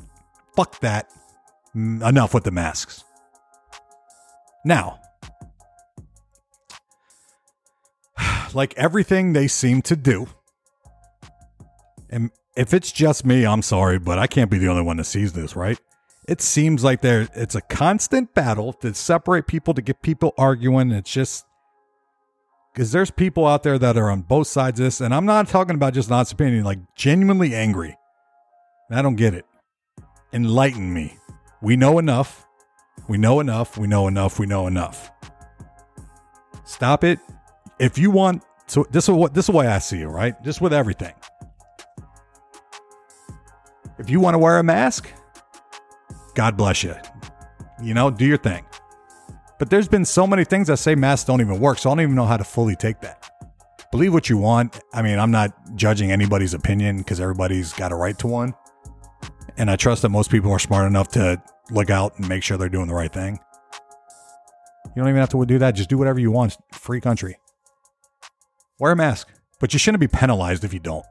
"Fuck 0.53 0.81
that, 0.81 1.09
enough 1.73 2.33
with 2.33 2.43
the 2.43 2.51
masks." 2.51 3.05
Now, 4.65 4.99
like 8.55 8.73
everything 8.77 9.33
they 9.33 9.47
seem 9.47 9.81
to 9.83 9.95
do. 9.95 10.27
And 12.09 12.31
if 12.55 12.73
it's 12.73 12.91
just 12.91 13.25
me, 13.25 13.45
I'm 13.45 13.61
sorry, 13.61 13.97
but 13.99 14.19
I 14.19 14.27
can't 14.27 14.51
be 14.51 14.57
the 14.57 14.67
only 14.67 14.83
one 14.83 14.97
that 14.97 15.05
sees 15.05 15.33
this, 15.33 15.55
right? 15.55 15.79
It 16.27 16.41
seems 16.41 16.83
like 16.83 17.01
there 17.01 17.27
it's 17.33 17.55
a 17.55 17.61
constant 17.61 18.33
battle 18.33 18.73
to 18.73 18.93
separate 18.93 19.47
people 19.47 19.73
to 19.73 19.81
get 19.81 20.01
people 20.01 20.33
arguing. 20.37 20.91
It's 20.91 21.11
just 21.11 21.45
because 22.73 22.91
there's 22.91 23.11
people 23.11 23.45
out 23.45 23.63
there 23.63 23.77
that 23.77 23.97
are 23.97 24.09
on 24.09 24.21
both 24.21 24.47
sides 24.47 24.79
of 24.79 24.85
this, 24.85 25.01
and 25.01 25.13
I'm 25.13 25.25
not 25.25 25.47
talking 25.47 25.75
about 25.75 25.93
just 25.93 26.09
not 26.09 26.31
opinion, 26.31 26.63
like 26.63 26.79
genuinely 26.95 27.53
angry. 27.53 27.97
I 28.89 29.01
don't 29.01 29.15
get 29.15 29.33
it. 29.33 29.45
Enlighten 30.31 30.93
me. 30.93 31.17
We 31.61 31.75
know 31.75 31.99
enough. 31.99 32.45
We 33.07 33.17
know 33.17 33.39
enough. 33.39 33.77
We 33.77 33.87
know 33.87 34.07
enough. 34.07 34.39
We 34.39 34.45
know 34.45 34.67
enough. 34.67 35.11
Stop 36.63 37.03
it 37.03 37.19
if 37.79 37.97
you 37.97 38.12
want 38.12 38.43
so 38.67 38.86
this 38.91 39.05
is 39.05 39.09
what 39.09 39.33
this 39.33 39.43
is 39.43 39.47
the 39.47 39.57
way 39.57 39.67
I 39.67 39.79
see 39.79 40.01
it, 40.01 40.07
right? 40.07 40.41
Just 40.43 40.62
with 40.62 40.73
everything. 40.73 41.13
If 43.99 44.09
you 44.09 44.19
want 44.19 44.33
to 44.33 44.39
wear 44.39 44.57
a 44.57 44.63
mask, 44.63 45.12
God 46.33 46.57
bless 46.57 46.83
you. 46.83 46.95
You 47.81 47.93
know, 47.93 48.09
do 48.09 48.25
your 48.25 48.38
thing. 48.38 48.65
But 49.59 49.69
there's 49.69 49.88
been 49.88 50.05
so 50.05 50.25
many 50.25 50.43
things 50.43 50.67
that 50.67 50.77
say 50.77 50.95
masks 50.95 51.25
don't 51.25 51.41
even 51.41 51.59
work, 51.59 51.77
so 51.77 51.89
I 51.89 51.93
don't 51.93 52.01
even 52.01 52.15
know 52.15 52.25
how 52.25 52.38
to 52.38 52.43
fully 52.43 52.75
take 52.75 53.01
that. 53.01 53.29
Believe 53.91 54.13
what 54.13 54.29
you 54.29 54.38
want. 54.38 54.79
I 54.93 55.03
mean, 55.03 55.19
I'm 55.19 55.29
not 55.29 55.75
judging 55.75 56.12
anybody's 56.12 56.53
opinion 56.53 56.97
because 56.97 57.19
everybody's 57.19 57.73
got 57.73 57.91
a 57.91 57.95
right 57.95 58.17
to 58.19 58.27
one. 58.27 58.55
And 59.57 59.69
I 59.69 59.75
trust 59.75 60.01
that 60.01 60.09
most 60.09 60.31
people 60.31 60.51
are 60.51 60.59
smart 60.59 60.88
enough 60.88 61.09
to 61.09 61.41
look 61.69 61.91
out 61.91 62.17
and 62.17 62.27
make 62.27 62.41
sure 62.41 62.57
they're 62.57 62.69
doing 62.69 62.88
the 62.88 62.95
right 62.95 63.13
thing. 63.13 63.39
You 64.95 65.01
don't 65.01 65.09
even 65.09 65.19
have 65.19 65.29
to 65.29 65.45
do 65.45 65.59
that. 65.59 65.75
Just 65.75 65.89
do 65.89 65.97
whatever 65.97 66.19
you 66.19 66.31
want. 66.31 66.57
Free 66.71 66.99
country. 66.99 67.38
Wear 68.79 68.91
a 68.91 68.95
mask, 68.95 69.29
but 69.59 69.73
you 69.73 69.79
shouldn't 69.79 70.01
be 70.01 70.07
penalized 70.07 70.63
if 70.63 70.73
you 70.73 70.79
don't. 70.79 71.05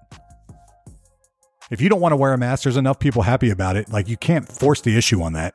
If 1.70 1.80
you 1.80 1.88
don't 1.88 2.00
want 2.00 2.12
to 2.12 2.16
wear 2.16 2.34
a 2.34 2.38
mask, 2.38 2.64
there's 2.64 2.76
enough 2.76 2.98
people 2.98 3.22
happy 3.22 3.50
about 3.50 3.76
it. 3.76 3.88
Like 3.88 4.08
you 4.08 4.16
can't 4.16 4.46
force 4.46 4.82
the 4.82 4.96
issue 4.96 5.22
on 5.22 5.32
that. 5.34 5.54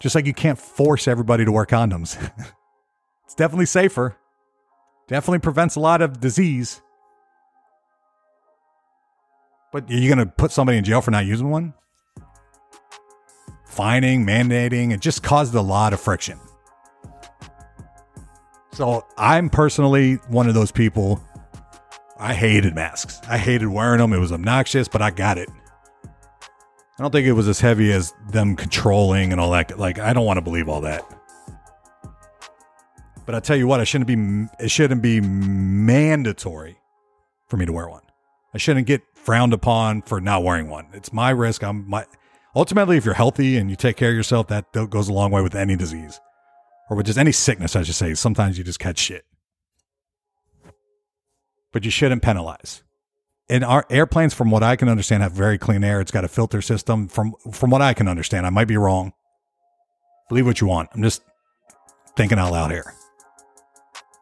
Just 0.00 0.14
like 0.14 0.26
you 0.26 0.34
can't 0.34 0.58
force 0.58 1.08
everybody 1.08 1.44
to 1.44 1.52
wear 1.52 1.66
condoms. 1.66 2.16
it's 3.24 3.34
definitely 3.34 3.66
safer. 3.66 4.16
Definitely 5.08 5.40
prevents 5.40 5.76
a 5.76 5.80
lot 5.80 6.02
of 6.02 6.20
disease. 6.20 6.80
But 9.72 9.90
are 9.90 9.94
you 9.94 10.14
going 10.14 10.26
to 10.26 10.32
put 10.32 10.52
somebody 10.52 10.78
in 10.78 10.84
jail 10.84 11.00
for 11.00 11.10
not 11.10 11.24
using 11.24 11.50
one? 11.50 11.74
Fining, 13.64 14.26
mandating, 14.26 14.92
it 14.92 15.00
just 15.00 15.22
caused 15.22 15.54
a 15.54 15.62
lot 15.62 15.92
of 15.92 16.00
friction. 16.00 16.38
So 18.72 19.06
I'm 19.18 19.50
personally 19.50 20.14
one 20.28 20.48
of 20.48 20.54
those 20.54 20.72
people. 20.72 21.22
I 22.18 22.34
hated 22.34 22.74
masks. 22.74 23.20
I 23.28 23.36
hated 23.36 23.68
wearing 23.68 23.98
them. 23.98 24.12
It 24.12 24.18
was 24.18 24.32
obnoxious, 24.32 24.88
but 24.88 25.02
I 25.02 25.10
got 25.10 25.36
it. 25.36 25.48
I 26.04 27.02
don't 27.02 27.10
think 27.10 27.26
it 27.26 27.32
was 27.32 27.48
as 27.48 27.60
heavy 27.60 27.92
as 27.92 28.14
them 28.30 28.56
controlling 28.56 29.32
and 29.32 29.40
all 29.40 29.50
that. 29.50 29.78
Like, 29.78 29.98
I 29.98 30.12
don't 30.12 30.24
want 30.24 30.38
to 30.38 30.42
believe 30.42 30.68
all 30.68 30.80
that. 30.82 31.04
But 33.26 33.34
I 33.34 33.40
tell 33.40 33.56
you 33.56 33.66
what, 33.66 33.80
I 33.80 33.84
shouldn't 33.84 34.08
be. 34.08 34.48
It 34.64 34.70
shouldn't 34.70 35.02
be 35.02 35.20
mandatory 35.20 36.78
for 37.48 37.56
me 37.56 37.66
to 37.66 37.72
wear 37.72 37.88
one. 37.88 38.02
I 38.54 38.58
shouldn't 38.58 38.86
get 38.86 39.02
frowned 39.14 39.52
upon 39.52 40.02
for 40.02 40.20
not 40.20 40.42
wearing 40.44 40.68
one. 40.68 40.88
It's 40.92 41.12
my 41.12 41.30
risk. 41.30 41.62
I'm 41.62 41.88
my. 41.88 42.04
Ultimately, 42.54 42.96
if 42.96 43.04
you're 43.04 43.14
healthy 43.14 43.56
and 43.56 43.70
you 43.70 43.76
take 43.76 43.96
care 43.96 44.10
of 44.10 44.16
yourself, 44.16 44.48
that 44.48 44.72
goes 44.90 45.08
a 45.08 45.12
long 45.12 45.30
way 45.30 45.42
with 45.42 45.54
any 45.54 45.76
disease 45.76 46.20
or 46.92 46.94
with 46.94 47.06
just 47.06 47.18
any 47.18 47.32
sickness, 47.32 47.74
I 47.74 47.84
should 47.84 47.94
say. 47.94 48.12
Sometimes 48.12 48.58
you 48.58 48.64
just 48.64 48.78
catch 48.78 48.98
shit. 48.98 49.24
But 51.72 51.86
you 51.86 51.90
shouldn't 51.90 52.20
penalize. 52.20 52.82
And 53.48 53.64
our 53.64 53.86
airplanes, 53.88 54.34
from 54.34 54.50
what 54.50 54.62
I 54.62 54.76
can 54.76 54.90
understand, 54.90 55.22
have 55.22 55.32
very 55.32 55.56
clean 55.56 55.84
air. 55.84 56.02
It's 56.02 56.10
got 56.10 56.22
a 56.22 56.28
filter 56.28 56.60
system. 56.60 57.08
From 57.08 57.34
from 57.50 57.70
what 57.70 57.80
I 57.80 57.94
can 57.94 58.08
understand, 58.08 58.44
I 58.44 58.50
might 58.50 58.68
be 58.68 58.76
wrong. 58.76 59.14
Believe 60.28 60.44
what 60.44 60.60
you 60.60 60.66
want. 60.66 60.90
I'm 60.92 61.02
just 61.02 61.22
thinking 62.14 62.38
out 62.38 62.52
loud 62.52 62.70
here. 62.70 62.92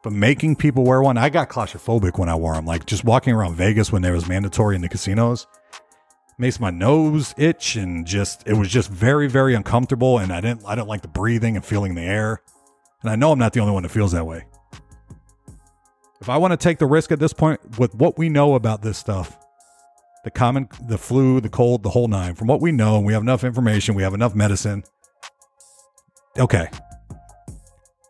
But 0.04 0.12
making 0.12 0.54
people 0.54 0.84
wear 0.84 1.02
one, 1.02 1.18
I 1.18 1.28
got 1.28 1.48
claustrophobic 1.48 2.20
when 2.20 2.28
I 2.28 2.36
wore 2.36 2.54
them. 2.54 2.66
Like 2.66 2.86
just 2.86 3.02
walking 3.02 3.34
around 3.34 3.56
Vegas 3.56 3.90
when 3.90 4.02
there 4.02 4.12
was 4.12 4.28
mandatory 4.28 4.76
in 4.76 4.82
the 4.82 4.88
casinos 4.88 5.48
makes 6.40 6.58
my 6.58 6.70
nose 6.70 7.34
itch 7.36 7.76
and 7.76 8.06
just 8.06 8.46
it 8.46 8.54
was 8.54 8.68
just 8.68 8.88
very 8.88 9.28
very 9.28 9.54
uncomfortable 9.54 10.18
and 10.18 10.32
I 10.32 10.40
didn't 10.40 10.62
I 10.66 10.74
don't 10.74 10.88
like 10.88 11.02
the 11.02 11.08
breathing 11.08 11.56
and 11.56 11.64
feeling 11.64 11.94
the 11.94 12.00
air. 12.00 12.40
And 13.02 13.10
I 13.10 13.16
know 13.16 13.32
I'm 13.32 13.38
not 13.38 13.52
the 13.52 13.60
only 13.60 13.72
one 13.72 13.82
that 13.82 13.90
feels 13.90 14.12
that 14.12 14.26
way. 14.26 14.44
If 16.20 16.28
I 16.28 16.36
want 16.36 16.52
to 16.52 16.56
take 16.56 16.78
the 16.78 16.86
risk 16.86 17.12
at 17.12 17.18
this 17.18 17.32
point 17.32 17.78
with 17.78 17.94
what 17.94 18.18
we 18.18 18.28
know 18.28 18.54
about 18.54 18.82
this 18.82 18.98
stuff, 18.98 19.38
the 20.24 20.30
common, 20.30 20.68
the 20.86 20.98
flu, 20.98 21.40
the 21.40 21.48
cold, 21.48 21.82
the 21.82 21.90
whole 21.90 22.08
nine. 22.08 22.34
From 22.34 22.46
what 22.46 22.60
we 22.60 22.72
know, 22.72 22.96
and 22.96 23.06
we 23.06 23.14
have 23.14 23.22
enough 23.22 23.42
information, 23.42 23.94
we 23.94 24.02
have 24.02 24.12
enough 24.12 24.34
medicine. 24.34 24.84
Okay. 26.38 26.68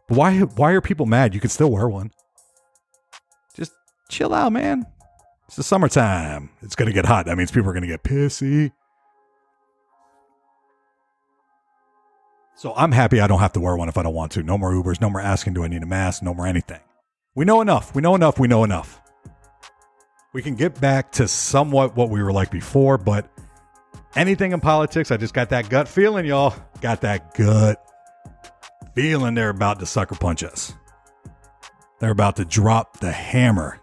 But 0.08 0.16
why, 0.16 0.40
why 0.40 0.72
are 0.72 0.80
people 0.80 1.06
mad? 1.06 1.34
You 1.34 1.40
can 1.40 1.50
still 1.50 1.70
wear 1.70 1.88
one. 1.88 2.10
Just 3.54 3.72
chill 4.08 4.34
out, 4.34 4.52
man. 4.52 4.86
It's 5.46 5.56
the 5.56 5.62
summertime. 5.62 6.50
It's 6.62 6.74
going 6.74 6.88
to 6.88 6.92
get 6.92 7.06
hot. 7.06 7.26
That 7.26 7.36
means 7.36 7.50
people 7.50 7.70
are 7.70 7.72
going 7.72 7.82
to 7.82 7.88
get 7.88 8.02
pissy. 8.02 8.72
So 12.60 12.74
I'm 12.76 12.92
happy 12.92 13.22
I 13.22 13.26
don't 13.26 13.38
have 13.38 13.54
to 13.54 13.60
wear 13.60 13.74
one 13.74 13.88
if 13.88 13.96
I 13.96 14.02
don't 14.02 14.12
want 14.12 14.32
to. 14.32 14.42
No 14.42 14.58
more 14.58 14.70
Ubers, 14.70 15.00
no 15.00 15.08
more 15.08 15.22
asking, 15.22 15.54
do 15.54 15.64
I 15.64 15.68
need 15.68 15.82
a 15.82 15.86
mask? 15.86 16.22
No 16.22 16.34
more 16.34 16.46
anything. 16.46 16.80
We 17.34 17.46
know 17.46 17.62
enough. 17.62 17.94
We 17.94 18.02
know 18.02 18.14
enough. 18.14 18.38
We 18.38 18.48
know 18.48 18.64
enough. 18.64 19.00
We 20.34 20.42
can 20.42 20.56
get 20.56 20.78
back 20.78 21.10
to 21.12 21.26
somewhat 21.26 21.96
what 21.96 22.10
we 22.10 22.22
were 22.22 22.34
like 22.34 22.50
before, 22.50 22.98
but 22.98 23.30
anything 24.14 24.52
in 24.52 24.60
politics, 24.60 25.10
I 25.10 25.16
just 25.16 25.32
got 25.32 25.48
that 25.48 25.70
gut 25.70 25.88
feeling, 25.88 26.26
y'all. 26.26 26.54
Got 26.82 27.00
that 27.00 27.32
gut 27.32 27.82
feeling 28.94 29.34
they're 29.34 29.48
about 29.48 29.80
to 29.80 29.86
sucker 29.86 30.16
punch 30.16 30.44
us. 30.44 30.74
They're 31.98 32.10
about 32.10 32.36
to 32.36 32.44
drop 32.44 33.00
the 33.00 33.10
hammer. 33.10 33.80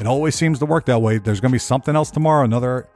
It 0.00 0.08
always 0.08 0.34
seems 0.34 0.58
to 0.58 0.66
work 0.66 0.86
that 0.86 1.00
way. 1.00 1.18
There's 1.18 1.38
going 1.38 1.52
to 1.52 1.54
be 1.54 1.60
something 1.60 1.94
else 1.94 2.10
tomorrow, 2.10 2.44
another 2.44 2.88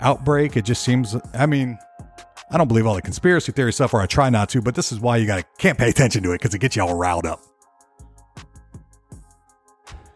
outbreak. 0.00 0.56
It 0.56 0.64
just 0.64 0.82
seems, 0.82 1.14
I 1.34 1.46
mean, 1.46 1.78
I 2.54 2.56
don't 2.56 2.68
believe 2.68 2.86
all 2.86 2.94
the 2.94 3.02
conspiracy 3.02 3.50
theory 3.50 3.72
stuff, 3.72 3.92
or 3.94 4.00
I 4.00 4.06
try 4.06 4.30
not 4.30 4.48
to, 4.50 4.62
but 4.62 4.76
this 4.76 4.92
is 4.92 5.00
why 5.00 5.16
you 5.16 5.26
gotta 5.26 5.44
can't 5.58 5.76
pay 5.76 5.90
attention 5.90 6.22
to 6.22 6.30
it 6.30 6.40
because 6.40 6.54
it 6.54 6.60
gets 6.60 6.76
you 6.76 6.82
all 6.82 6.94
riled 6.94 7.26
up. 7.26 7.42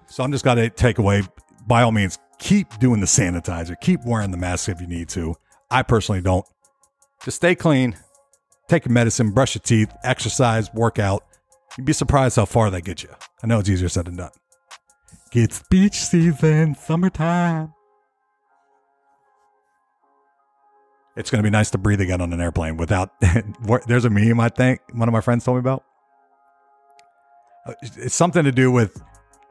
So 0.06 0.22
I'm 0.22 0.30
just 0.30 0.44
gonna 0.44 0.70
take 0.70 0.98
away, 0.98 1.24
by 1.66 1.82
all 1.82 1.90
means, 1.90 2.16
keep 2.38 2.78
doing 2.78 3.00
the 3.00 3.06
sanitizer, 3.06 3.74
keep 3.80 4.04
wearing 4.04 4.30
the 4.30 4.36
mask 4.36 4.68
if 4.68 4.80
you 4.80 4.86
need 4.86 5.08
to. 5.10 5.34
I 5.68 5.82
personally 5.82 6.20
don't. 6.20 6.46
Just 7.24 7.38
stay 7.38 7.56
clean, 7.56 7.96
take 8.68 8.84
your 8.84 8.92
medicine, 8.92 9.32
brush 9.32 9.56
your 9.56 9.62
teeth, 9.62 9.92
exercise, 10.04 10.72
work 10.72 11.00
out. 11.00 11.24
You'd 11.76 11.86
be 11.86 11.92
surprised 11.92 12.36
how 12.36 12.44
far 12.44 12.70
that 12.70 12.82
gets 12.82 13.02
you. 13.02 13.10
I 13.42 13.48
know 13.48 13.58
it's 13.58 13.68
easier 13.68 13.88
said 13.88 14.04
than 14.04 14.14
done. 14.14 14.30
It's 15.32 15.64
beach 15.70 15.94
season, 15.94 16.76
summertime. 16.76 17.74
It's 21.18 21.30
going 21.30 21.40
to 21.40 21.42
be 21.42 21.50
nice 21.50 21.70
to 21.70 21.78
breathe 21.78 22.00
again 22.00 22.20
on 22.20 22.32
an 22.32 22.40
airplane 22.40 22.76
without. 22.76 23.12
there's 23.86 24.04
a 24.04 24.10
meme 24.10 24.38
I 24.38 24.48
think 24.48 24.80
one 24.92 25.08
of 25.08 25.12
my 25.12 25.20
friends 25.20 25.44
told 25.44 25.56
me 25.56 25.60
about. 25.60 25.84
Uh, 27.66 27.74
it's 27.82 28.14
something 28.14 28.44
to 28.44 28.52
do 28.52 28.70
with 28.70 29.02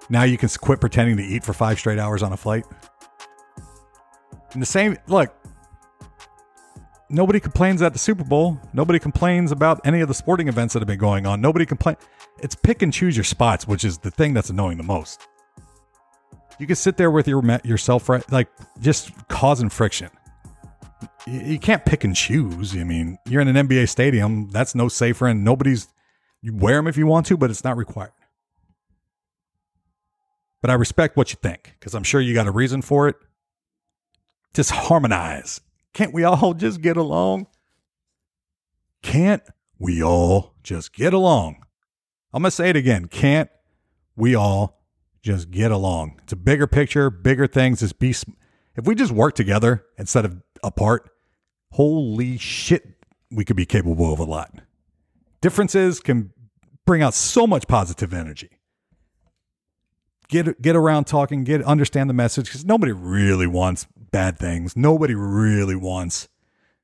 now 0.09 0.23
you 0.23 0.37
can 0.37 0.47
quit 0.49 0.79
pretending 0.79 1.17
to 1.17 1.23
eat 1.23 1.43
for 1.43 1.51
five 1.51 1.77
straight 1.77 1.99
hours 1.99 2.23
on 2.23 2.31
a 2.31 2.37
flight. 2.37 2.65
And 4.53 4.61
the 4.61 4.65
same 4.65 4.97
look. 5.07 5.35
Nobody 7.09 7.39
complains 7.39 7.81
at 7.81 7.93
the 7.93 7.99
Super 7.99 8.23
Bowl. 8.23 8.59
Nobody 8.73 8.97
complains 8.97 9.51
about 9.51 9.81
any 9.85 9.99
of 10.01 10.07
the 10.07 10.13
sporting 10.13 10.47
events 10.47 10.73
that 10.73 10.79
have 10.79 10.87
been 10.87 10.97
going 10.97 11.25
on. 11.25 11.41
Nobody 11.41 11.65
complains. 11.65 11.99
It's 12.39 12.55
pick 12.55 12.81
and 12.81 12.93
choose 12.93 13.15
your 13.15 13.23
spots, 13.23 13.67
which 13.67 13.83
is 13.83 13.97
the 13.97 14.11
thing 14.11 14.33
that's 14.33 14.49
annoying 14.49 14.77
the 14.77 14.83
most. 14.83 15.27
You 16.59 16.67
can 16.67 16.75
sit 16.77 16.97
there 16.97 17.11
with 17.11 17.27
your 17.27 17.43
yourself, 17.63 18.07
right? 18.09 18.29
Like 18.31 18.47
just 18.79 19.11
causing 19.27 19.69
friction 19.69 20.09
you 21.27 21.59
can't 21.59 21.85
pick 21.85 22.03
and 22.03 22.15
choose. 22.15 22.75
I 22.75 22.83
mean, 22.83 23.17
you're 23.27 23.41
in 23.41 23.47
an 23.47 23.67
NBA 23.67 23.89
stadium. 23.89 24.49
That's 24.49 24.73
no 24.73 24.87
safer, 24.87 25.27
and 25.27 25.43
nobody's. 25.43 25.87
You 26.41 26.55
wear 26.55 26.77
them 26.77 26.87
if 26.87 26.97
you 26.97 27.07
want 27.07 27.25
to, 27.27 27.37
but 27.37 27.49
it's 27.49 27.63
not 27.63 27.77
required. 27.77 28.11
But 30.61 30.71
I 30.71 30.75
respect 30.75 31.17
what 31.17 31.31
you 31.31 31.37
think 31.41 31.75
because 31.79 31.93
I'm 31.93 32.03
sure 32.03 32.21
you 32.21 32.33
got 32.33 32.47
a 32.47 32.51
reason 32.51 32.81
for 32.81 33.07
it. 33.07 33.15
Just 34.53 34.71
harmonize. 34.71 35.61
Can't 35.93 36.13
we 36.13 36.23
all 36.23 36.53
just 36.55 36.81
get 36.81 36.97
along? 36.97 37.47
Can't 39.01 39.43
we 39.79 40.01
all 40.01 40.55
just 40.63 40.93
get 40.93 41.13
along? 41.13 41.57
I'm 42.33 42.43
going 42.43 42.49
to 42.49 42.55
say 42.55 42.69
it 42.69 42.75
again. 42.75 43.07
Can't 43.07 43.49
we 44.15 44.35
all 44.35 44.81
just 45.21 45.51
get 45.51 45.71
along? 45.71 46.19
It's 46.23 46.33
a 46.33 46.37
bigger 46.37 46.67
picture, 46.67 47.09
bigger 47.09 47.47
things. 47.47 47.79
Just 47.79 47.99
be, 47.99 48.09
if 48.09 48.85
we 48.85 48.95
just 48.95 49.11
work 49.11 49.35
together 49.35 49.85
instead 49.97 50.25
of 50.25 50.41
apart, 50.63 51.09
holy 51.77 52.39
shit, 52.39 52.87
we 53.29 53.45
could 53.45 53.55
be 53.55 53.65
capable 53.65 54.11
of 54.11 54.17
a 54.17 54.23
lot. 54.23 54.51
Differences 55.41 55.99
can 55.99 56.33
bring 56.87 57.03
out 57.03 57.13
so 57.13 57.45
much 57.45 57.67
positive 57.67 58.15
energy. 58.15 58.49
Get 60.27 60.59
get 60.59 60.75
around 60.75 61.05
talking, 61.05 61.43
get 61.43 61.61
understand 61.63 62.09
the 62.09 62.15
message 62.15 62.47
because 62.47 62.65
nobody 62.65 62.91
really 62.91 63.45
wants 63.45 63.85
bad 63.95 64.39
things. 64.39 64.75
Nobody 64.75 65.13
really 65.13 65.75
wants 65.75 66.27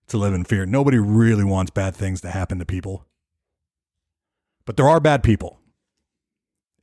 to 0.09 0.17
live 0.17 0.35
in 0.35 0.43
fear. 0.43 0.63
Nobody 0.67 0.99
really 0.99 1.43
wants 1.43 1.71
bad 1.71 1.95
things 1.95 2.21
to 2.21 2.29
happen 2.29 2.59
to 2.59 2.65
people. 2.65 3.07
But 4.65 4.77
there 4.77 4.87
are 4.87 4.99
bad 4.99 5.23
people. 5.23 5.59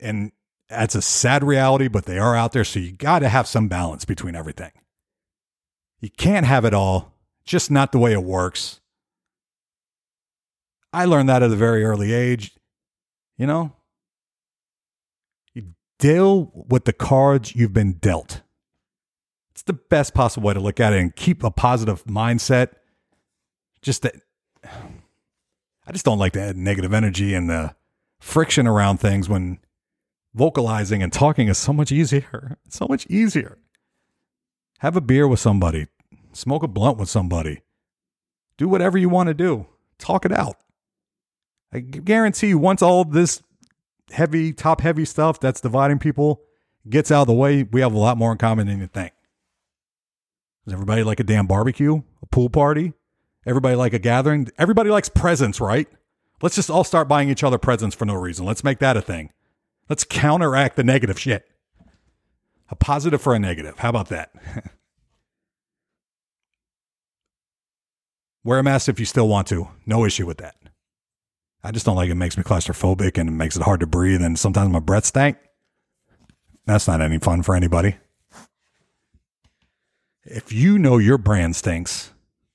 And 0.01 0.33
that's 0.69 0.97
a 0.97 1.03
sad 1.03 1.45
reality, 1.45 1.87
but 1.87 2.07
they 2.07 2.19
are 2.19 2.35
out 2.35 2.53
there. 2.53 2.65
So 2.65 2.81
you 2.81 2.91
got 2.91 3.21
to 3.21 3.29
have 3.29 3.47
some 3.47 3.69
balance 3.69 4.05
between 4.05 4.35
everything. 4.35 4.73
You 6.01 6.11
can't 6.11 6.47
have 6.47 6.65
it 6.65 6.75
all 6.75 7.15
just 7.51 7.69
not 7.69 7.91
the 7.91 7.99
way 7.99 8.13
it 8.13 8.23
works. 8.23 8.81
I 10.93 11.05
learned 11.05 11.29
that 11.29 11.43
at 11.43 11.51
a 11.51 11.57
very 11.57 11.85
early 11.85 12.13
age. 12.13 12.53
You 13.37 13.49
know, 13.49 13.73
you 15.53 15.75
deal 15.99 16.53
with 16.55 16.85
the 16.85 16.93
cards 16.93 17.57
you've 17.57 17.73
been 17.73 17.95
dealt. 17.95 18.43
It's 19.51 19.63
the 19.63 19.73
best 19.73 20.15
possible 20.15 20.47
way 20.47 20.55
to 20.55 20.61
look 20.61 20.79
at 20.79 20.93
it 20.93 21.01
and 21.01 21.15
keep 21.17 21.43
a 21.43 21.51
positive 21.51 22.05
mindset. 22.05 22.75
Just 23.83 24.03
that 24.03 24.15
I 24.65 25.93
just 25.93 26.05
don't 26.05 26.19
like 26.19 26.35
the 26.35 26.55
negative 26.55 26.95
energy 26.95 27.35
and 27.35 27.51
the 27.51 27.75
friction 28.21 28.69
around 28.69 28.99
things 28.99 29.29
when 29.29 29.59
vocalizing 30.35 31.03
and 31.03 31.13
talking 31.13 31.49
is 31.49 31.59
so 31.59 31.73
much 31.73 31.91
easier. 31.91 32.59
It's 32.65 32.77
so 32.79 32.87
much 32.89 33.07
easier. 33.09 33.59
Have 34.79 34.97
a 34.97 35.01
beer 35.01 35.27
with 35.27 35.41
somebody, 35.41 35.89
Smoke 36.33 36.63
a 36.63 36.69
blunt 36.69 36.99
with 36.99 37.09
somebody. 37.09 37.63
Do 38.57 38.69
whatever 38.69 38.99
you 38.99 39.09
want 39.09 39.29
to 39.29 39.35
do. 39.35 39.67
Talk 39.99 40.25
it 40.25 40.33
out. 40.33 40.57
I 41.73 41.81
guarantee 41.81 42.49
you, 42.49 42.59
once 42.59 42.83
all 42.83 43.05
this 43.05 43.43
heavy, 44.11 44.53
top 44.53 44.81
heavy 44.81 45.05
stuff 45.05 45.41
that's 45.41 45.61
dividing 45.61 45.99
people 45.99 46.43
gets 46.89 47.11
out 47.11 47.23
of 47.23 47.27
the 47.29 47.33
way, 47.33 47.63
we 47.63 47.81
have 47.81 47.93
a 47.93 47.99
lot 47.99 48.17
more 48.17 48.33
in 48.33 48.39
common 48.39 48.67
than 48.67 48.81
you 48.81 48.87
think. 48.87 49.13
Does 50.65 50.75
everybody 50.75 51.03
like 51.03 51.21
a 51.21 51.25
damn 51.25 51.47
barbecue, 51.47 52.03
a 52.23 52.27
pool 52.27 52.51
party? 52.51 52.93
Everybody 53.47 53.77
like 53.77 53.93
a 53.93 53.99
gathering? 53.99 54.49
Everybody 54.59 54.91
likes 54.91 55.09
presents, 55.09 55.61
right? 55.61 55.89
Let's 56.43 56.57
just 56.57 56.71
all 56.71 56.85
start 56.85 57.09
buying 57.09 57.29
each 57.31 57.45
other 57.45 57.59
presents 57.59 57.95
for 57.95 58.05
no 58.05 58.15
reason. 58.15 58.47
Let's 58.47 58.65
make 58.65 58.79
that 58.79 58.97
a 58.97 59.03
thing. 59.03 59.33
Let's 59.89 60.05
counteract 60.05 60.77
the 60.77 60.85
negative 60.85 61.19
shit. 61.19 61.47
A 62.69 62.77
positive 62.77 63.21
for 63.21 63.35
a 63.35 63.39
negative. 63.39 63.79
How 63.79 63.89
about 63.89 64.09
that? 64.09 64.33
Wear 68.43 68.59
a 68.59 68.63
mask 68.63 68.89
if 68.89 68.99
you 68.99 69.07
still 69.07 69.29
want 69.29 69.47
to. 69.49 69.69
No 69.87 70.05
issue 70.05 70.27
with 70.27 70.39
that. 70.39 70.57
I 71.63 71.73
just 71.73 71.85
don't 71.85 71.97
like 71.97 72.09
it. 72.09 72.15
makes 72.15 72.39
me 72.39 72.43
claustrophobic 72.43 73.19
and 73.19 73.29
it 73.29 73.33
makes 73.33 73.57
it 73.57 73.63
hard 73.63 73.81
to 73.81 73.87
breathe. 73.87 74.23
And 74.23 74.39
sometimes 74.39 74.71
my 74.71 74.81
breath 74.81 75.05
stank. 75.05 75.37
That's 76.67 76.89
not 76.89 77.03
any 77.03 77.19
fun 77.19 77.43
for 77.43 77.55
anybody. 77.55 77.97
If 80.25 80.53
you 80.53 80.79
know 80.79 80.99
your 80.99 81.19
brand 81.19 81.57
stinks, 81.57 82.13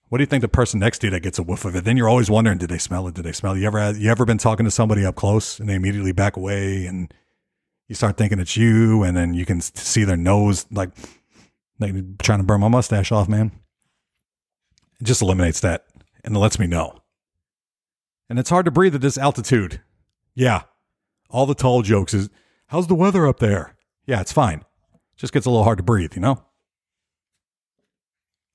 what 0.09 0.19
do 0.19 0.21
you 0.21 0.27
think 0.27 0.41
the 0.41 0.47
person 0.47 0.79
next 0.79 0.99
to 0.99 1.07
you 1.07 1.11
that 1.11 1.21
gets 1.21 1.39
a 1.39 1.43
whiff 1.43 1.65
of 1.65 1.75
it? 1.75 1.83
Then 1.83 1.97
you're 1.97 2.09
always 2.09 2.29
wondering, 2.29 2.57
did 2.57 2.69
they 2.69 2.77
smell 2.77 3.07
it? 3.07 3.15
Did 3.15 3.25
they 3.25 3.31
smell 3.31 3.53
it? 3.53 3.59
You 3.59 3.67
ever 3.67 3.79
had, 3.79 3.97
you 3.97 4.09
ever 4.09 4.25
been 4.25 4.37
talking 4.37 4.63
to 4.63 4.71
somebody 4.71 5.05
up 5.05 5.15
close 5.15 5.59
and 5.59 5.67
they 5.67 5.75
immediately 5.75 6.13
back 6.13 6.37
away 6.37 6.85
and 6.85 7.13
you 7.87 7.95
start 7.95 8.17
thinking 8.17 8.39
it's 8.39 8.55
you 8.55 9.03
and 9.03 9.15
then 9.15 9.33
you 9.33 9.45
can 9.45 9.61
see 9.61 10.03
their 10.03 10.17
nose 10.17 10.65
like, 10.71 10.89
like 11.79 11.93
trying 12.19 12.39
to 12.39 12.45
burn 12.45 12.61
my 12.61 12.69
mustache 12.69 13.11
off, 13.11 13.27
man. 13.27 13.51
It 14.99 15.05
just 15.05 15.21
eliminates 15.21 15.59
that 15.61 15.85
and 16.23 16.35
it 16.35 16.39
lets 16.39 16.59
me 16.59 16.67
know. 16.67 17.01
And 18.29 18.39
it's 18.39 18.49
hard 18.49 18.65
to 18.65 18.71
breathe 18.71 18.95
at 18.95 19.01
this 19.01 19.17
altitude. 19.17 19.81
Yeah. 20.33 20.63
All 21.29 21.45
the 21.45 21.55
tall 21.55 21.81
jokes 21.81 22.13
is, 22.13 22.29
how's 22.67 22.87
the 22.87 22.95
weather 22.95 23.27
up 23.27 23.39
there? 23.39 23.75
Yeah, 24.05 24.21
it's 24.21 24.31
fine. 24.31 24.63
Just 25.15 25.33
gets 25.33 25.45
a 25.45 25.49
little 25.49 25.63
hard 25.63 25.77
to 25.77 25.83
breathe, 25.83 26.15
you 26.15 26.21
know? 26.21 26.43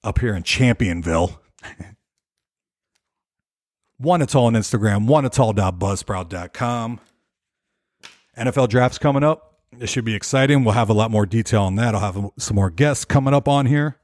Up 0.02 0.18
here 0.18 0.34
in 0.34 0.42
Championville. 0.42 1.40
one 3.98 4.22
it's 4.22 4.34
all 4.34 4.46
on 4.46 4.54
Instagram, 4.54 5.06
one 5.06 5.24
it's 5.24 5.38
all.buzzsprout.com. 5.38 7.00
NFL 8.36 8.68
drafts 8.68 8.98
coming 8.98 9.22
up. 9.22 9.58
It 9.78 9.88
should 9.88 10.04
be 10.04 10.14
exciting. 10.14 10.64
We'll 10.64 10.74
have 10.74 10.88
a 10.88 10.94
lot 10.94 11.10
more 11.10 11.26
detail 11.26 11.62
on 11.62 11.76
that. 11.76 11.94
I'll 11.94 12.12
have 12.12 12.30
some 12.38 12.56
more 12.56 12.70
guests 12.70 13.04
coming 13.04 13.34
up 13.34 13.46
on 13.46 13.66
here. 13.66 13.98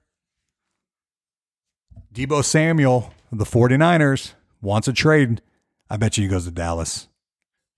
Deebo 2.17 2.43
Samuel, 2.43 3.13
of 3.31 3.37
the 3.37 3.45
49ers, 3.45 4.33
wants 4.63 4.89
a 4.89 4.93
trade. 4.95 5.43
I 5.91 5.99
bet 5.99 6.17
you 6.17 6.23
he 6.23 6.31
goes 6.31 6.47
to 6.47 6.51
Dallas. 6.51 7.09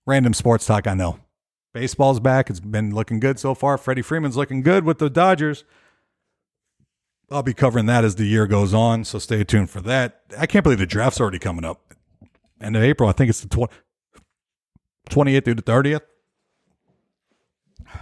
Random 0.07 0.33
sports 0.33 0.65
talk, 0.65 0.87
I 0.87 0.93
know. 0.93 1.19
Baseball's 1.73 2.21
back. 2.21 2.49
It's 2.49 2.61
been 2.61 2.95
looking 2.95 3.19
good 3.19 3.37
so 3.37 3.53
far. 3.53 3.77
Freddie 3.77 4.01
Freeman's 4.01 4.37
looking 4.37 4.61
good 4.61 4.85
with 4.85 4.99
the 4.99 5.09
Dodgers. 5.09 5.65
I'll 7.29 7.43
be 7.43 7.53
covering 7.53 7.85
that 7.87 8.05
as 8.05 8.15
the 8.15 8.23
year 8.23 8.47
goes 8.47 8.73
on, 8.73 9.03
so 9.03 9.19
stay 9.19 9.43
tuned 9.43 9.69
for 9.69 9.81
that. 9.81 10.21
I 10.37 10.45
can't 10.45 10.63
believe 10.63 10.79
the 10.79 10.85
draft's 10.85 11.19
already 11.19 11.37
coming 11.37 11.65
up. 11.65 11.93
End 12.61 12.77
of 12.77 12.81
April, 12.81 13.09
I 13.09 13.11
think 13.11 13.29
it's 13.29 13.41
the 13.41 13.49
20, 13.49 13.73
28th 15.09 15.43
through 15.43 15.55
the 15.55 15.61
30th. 15.63 16.01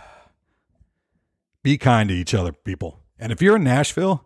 Be 1.63 1.79
kind 1.79 2.09
to 2.09 2.15
each 2.15 2.35
other, 2.35 2.51
people. 2.51 2.99
And 3.17 3.31
if 3.31 3.41
you're 3.41 3.55
in 3.55 3.63
Nashville, 3.63 4.23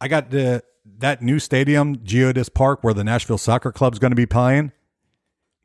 I 0.00 0.08
got 0.08 0.30
the 0.30 0.64
that 0.84 1.22
new 1.22 1.38
stadium, 1.38 1.96
Geodis 1.98 2.52
Park, 2.52 2.82
where 2.82 2.94
the 2.94 3.04
Nashville 3.04 3.38
Soccer 3.38 3.72
Club's 3.72 3.98
going 3.98 4.10
to 4.10 4.16
be 4.16 4.26
playing. 4.26 4.72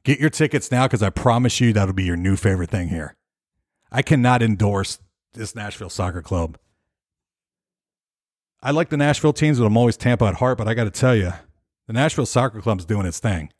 Get 0.03 0.19
your 0.19 0.29
tickets 0.29 0.71
now 0.71 0.87
because 0.87 1.03
I 1.03 1.09
promise 1.09 1.59
you 1.59 1.73
that'll 1.73 1.93
be 1.93 2.03
your 2.03 2.15
new 2.15 2.35
favorite 2.35 2.69
thing 2.69 2.89
here. 2.89 3.15
I 3.91 4.01
cannot 4.01 4.41
endorse 4.41 4.99
this 5.33 5.55
Nashville 5.55 5.89
Soccer 5.89 6.21
Club. 6.21 6.57
I 8.61 8.71
like 8.71 8.89
the 8.89 8.97
Nashville 8.97 9.33
teams, 9.33 9.59
but 9.59 9.65
I'm 9.65 9.77
always 9.77 9.97
Tampa 9.97 10.25
at 10.25 10.35
heart. 10.35 10.57
But 10.57 10.67
I 10.67 10.73
got 10.73 10.85
to 10.85 10.91
tell 10.91 11.15
you, 11.15 11.33
the 11.87 11.93
Nashville 11.93 12.25
Soccer 12.25 12.61
Club's 12.61 12.85
doing 12.85 13.05
its 13.05 13.19
thing. 13.19 13.51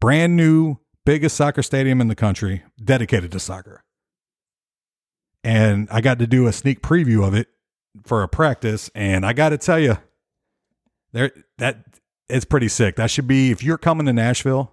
Brand 0.00 0.36
new, 0.36 0.78
biggest 1.04 1.36
soccer 1.36 1.62
stadium 1.62 2.00
in 2.00 2.08
the 2.08 2.14
country, 2.14 2.62
dedicated 2.82 3.32
to 3.32 3.40
soccer. 3.40 3.82
And 5.44 5.88
I 5.90 6.00
got 6.00 6.18
to 6.18 6.26
do 6.26 6.46
a 6.46 6.52
sneak 6.52 6.82
preview 6.82 7.26
of 7.26 7.34
it 7.34 7.48
for 8.04 8.22
a 8.22 8.28
practice, 8.28 8.90
and 8.94 9.24
I 9.24 9.32
got 9.32 9.50
to 9.50 9.58
tell 9.58 9.78
you, 9.78 9.98
there 11.16 11.32
that 11.58 11.84
it's 12.28 12.44
pretty 12.44 12.68
sick. 12.68 12.96
That 12.96 13.10
should 13.10 13.26
be 13.26 13.50
if 13.50 13.62
you're 13.62 13.78
coming 13.78 14.06
to 14.06 14.12
Nashville, 14.12 14.72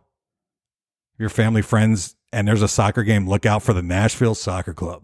your 1.18 1.30
family, 1.30 1.62
friends, 1.62 2.16
and 2.32 2.48
there's 2.48 2.62
a 2.62 2.68
soccer 2.68 3.04
game, 3.04 3.28
look 3.28 3.46
out 3.46 3.64
for 3.64 3.74
the 3.74 3.82
Nashville 3.82 4.36
Soccer 4.36 4.74
Club. 4.74 5.04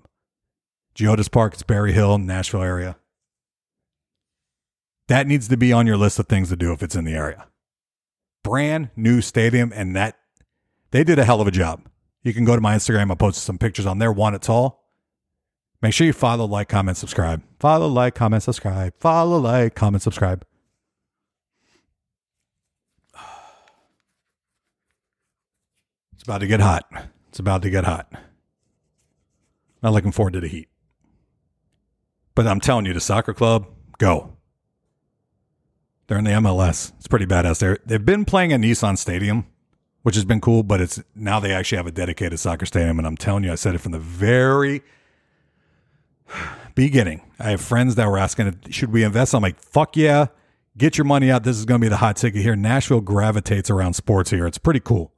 Geodis 0.96 1.32
Park, 1.32 1.54
it's 1.54 1.64
Berry 1.64 1.94
Hill, 1.94 2.18
Nashville 2.18 2.64
area. 2.64 2.98
That 5.08 5.28
needs 5.28 5.48
to 5.48 5.58
be 5.58 5.72
on 5.72 5.88
your 5.88 5.98
list 5.98 6.20
of 6.20 6.28
things 6.28 6.50
to 6.50 6.56
do 6.56 6.74
if 6.74 6.84
it's 6.84 6.96
in 6.96 7.06
the 7.06 7.14
area. 7.14 7.48
Brand 8.44 8.90
new 8.96 9.22
stadium, 9.22 9.72
and 9.74 9.96
that 9.96 10.18
they 10.92 11.04
did 11.04 11.20
a 11.20 11.26
hell 11.26 11.42
of 11.42 11.48
a 11.48 11.52
job. 11.52 11.82
You 12.24 12.34
can 12.34 12.46
go 12.46 12.56
to 12.56 12.62
my 12.62 12.76
Instagram. 12.76 13.12
I 13.12 13.16
posted 13.16 13.44
some 13.44 13.58
pictures 13.58 13.86
on 13.86 14.00
there. 14.00 14.12
Want 14.12 14.36
it 14.36 14.42
tall. 14.42 14.84
Make 15.82 15.94
sure 15.94 16.06
you 16.06 16.14
follow, 16.14 16.46
like, 16.46 16.68
comment, 16.68 16.98
subscribe. 16.98 17.42
Follow, 17.60 17.88
like, 17.88 18.14
comment, 18.14 18.44
subscribe. 18.44 18.94
Follow, 19.00 19.38
like, 19.38 19.76
comment, 19.76 20.04
subscribe. 20.04 20.46
It's 26.20 26.26
about 26.26 26.40
to 26.40 26.48
get 26.48 26.60
hot. 26.60 26.84
It's 27.30 27.40
about 27.40 27.62
to 27.62 27.70
get 27.70 27.86
hot. 27.86 28.12
Not 29.82 29.94
looking 29.94 30.12
forward 30.12 30.34
to 30.34 30.42
the 30.42 30.50
heat. 30.50 30.68
But 32.36 32.46
I'm 32.46 32.60
telling 32.60 32.86
you, 32.86 32.94
the 32.94 33.00
soccer 33.00 33.34
club, 33.34 33.68
go. 34.00 34.34
They're 36.08 36.18
in 36.18 36.26
the 36.26 36.32
MLS. 36.32 36.92
It's 36.98 37.08
pretty 37.08 37.26
badass. 37.26 37.60
They're, 37.60 37.78
they've 37.86 38.06
been 38.06 38.26
playing 38.26 38.52
at 38.52 38.60
Nissan 38.60 38.98
Stadium, 38.98 39.48
which 40.02 40.16
has 40.16 40.26
been 40.26 40.42
cool, 40.42 40.62
but 40.62 40.82
it's 40.82 41.02
now 41.16 41.40
they 41.40 41.54
actually 41.54 41.78
have 41.78 41.88
a 41.88 41.92
dedicated 41.92 42.38
soccer 42.38 42.66
stadium. 42.66 42.98
And 42.98 43.08
I'm 43.08 43.16
telling 43.16 43.46
you, 43.46 43.54
I 43.54 43.56
said 43.56 43.74
it 43.74 43.78
from 43.78 43.94
the 43.94 44.00
very 44.00 44.82
beginning. 46.76 47.22
I 47.40 47.52
have 47.52 47.62
friends 47.62 47.96
that 47.96 48.10
were 48.10 48.18
asking, 48.18 48.60
should 48.72 48.92
we 48.92 49.06
invest? 49.06 49.34
I'm 49.34 49.42
like, 49.42 49.58
fuck 49.62 49.96
yeah. 49.96 50.26
Get 50.78 50.98
your 50.98 51.06
money 51.06 51.32
out. 51.32 51.46
This 51.46 51.56
is 51.56 51.64
going 51.64 51.80
to 51.80 51.86
be 51.86 51.90
the 51.90 51.96
hot 51.96 52.18
ticket 52.18 52.42
here. 52.42 52.58
Nashville 52.58 53.00
gravitates 53.00 53.70
around 53.70 53.94
sports 53.94 54.32
here. 54.32 54.46
It's 54.46 54.58
pretty 54.58 54.82
cool. 54.82 55.14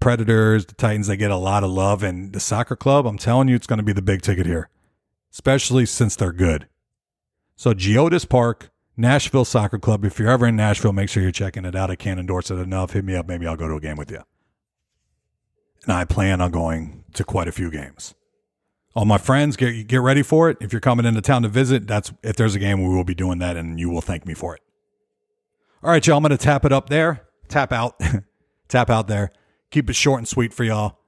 Predators, 0.00 0.66
the 0.66 0.74
Titans, 0.74 1.06
they 1.06 1.16
get 1.16 1.30
a 1.30 1.36
lot 1.36 1.64
of 1.64 1.70
love. 1.70 2.02
And 2.02 2.32
the 2.32 2.40
soccer 2.40 2.76
club, 2.76 3.06
I'm 3.06 3.18
telling 3.18 3.48
you, 3.48 3.56
it's 3.56 3.66
going 3.66 3.78
to 3.78 3.84
be 3.84 3.92
the 3.92 4.02
big 4.02 4.22
ticket 4.22 4.46
here, 4.46 4.68
especially 5.32 5.86
since 5.86 6.16
they're 6.16 6.32
good. 6.32 6.68
So, 7.56 7.72
Geodis 7.72 8.28
Park, 8.28 8.70
Nashville 8.96 9.44
Soccer 9.44 9.78
Club. 9.78 10.04
If 10.04 10.18
you're 10.18 10.30
ever 10.30 10.46
in 10.46 10.56
Nashville, 10.56 10.92
make 10.92 11.08
sure 11.08 11.22
you're 11.22 11.32
checking 11.32 11.64
it 11.64 11.74
out. 11.74 11.90
I 11.90 11.96
can't 11.96 12.20
endorse 12.20 12.50
it 12.50 12.56
enough. 12.56 12.92
Hit 12.92 13.04
me 13.04 13.14
up. 13.14 13.26
Maybe 13.26 13.46
I'll 13.46 13.56
go 13.56 13.68
to 13.68 13.74
a 13.74 13.80
game 13.80 13.96
with 13.96 14.10
you. 14.10 14.22
And 15.84 15.92
I 15.92 16.04
plan 16.04 16.40
on 16.40 16.50
going 16.50 17.04
to 17.14 17.24
quite 17.24 17.48
a 17.48 17.52
few 17.52 17.70
games. 17.70 18.14
All 18.94 19.04
my 19.04 19.18
friends, 19.18 19.56
get 19.56 19.86
get 19.86 20.00
ready 20.00 20.22
for 20.22 20.48
it. 20.48 20.56
If 20.60 20.72
you're 20.72 20.80
coming 20.80 21.04
into 21.04 21.20
town 21.20 21.42
to 21.42 21.48
visit, 21.48 21.86
that's 21.86 22.12
if 22.22 22.36
there's 22.36 22.54
a 22.54 22.58
game, 22.58 22.82
we 22.82 22.94
will 22.94 23.04
be 23.04 23.14
doing 23.14 23.38
that, 23.40 23.54
and 23.56 23.78
you 23.78 23.90
will 23.90 24.00
thank 24.00 24.24
me 24.24 24.32
for 24.32 24.56
it. 24.56 24.62
All 25.82 25.90
right, 25.90 26.04
y'all. 26.06 26.16
I'm 26.16 26.22
gonna 26.22 26.38
tap 26.38 26.64
it 26.64 26.72
up 26.72 26.88
there. 26.88 27.28
Tap 27.48 27.72
out. 27.72 28.00
tap 28.68 28.88
out 28.88 29.06
there. 29.06 29.32
Keep 29.70 29.90
it 29.90 29.94
short 29.94 30.18
and 30.18 30.28
sweet 30.28 30.52
for 30.52 30.64
y'all. 30.64 30.98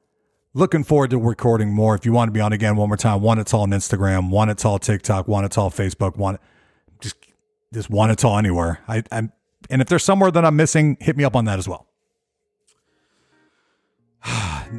Looking 0.55 0.83
forward 0.83 1.11
to 1.11 1.19
recording 1.19 1.73
more. 1.73 1.95
If 1.95 2.05
you 2.05 2.13
want 2.13 2.29
to 2.29 2.33
be 2.33 2.41
on 2.41 2.53
again 2.53 2.77
one 2.77 2.89
more 2.89 2.97
time, 2.97 3.21
one 3.21 3.39
it's 3.39 3.55
all 3.55 3.63
on 3.63 3.71
Instagram, 3.71 4.31
one 4.31 4.49
it's 4.49 4.65
all 4.65 4.79
TikTok, 4.79 5.29
one 5.29 5.45
it's 5.45 5.59
all 5.59 5.71
Facebook, 5.71 6.17
one 6.17 6.39
just 7.01 7.17
just 7.73 7.91
one 7.91 8.11
it's 8.11 8.25
all 8.25 8.39
anywhere. 8.39 8.81
I, 8.89 9.03
I'm 9.13 9.33
and 9.71 9.83
if 9.83 9.89
there's 9.89 10.05
somewhere 10.05 10.31
that 10.31 10.45
I'm 10.45 10.57
missing, 10.57 10.97
hit 11.01 11.17
me 11.17 11.25
up 11.25 11.37
on 11.37 11.45
that 11.45 11.59
as 11.59 11.69
well. 11.69 11.87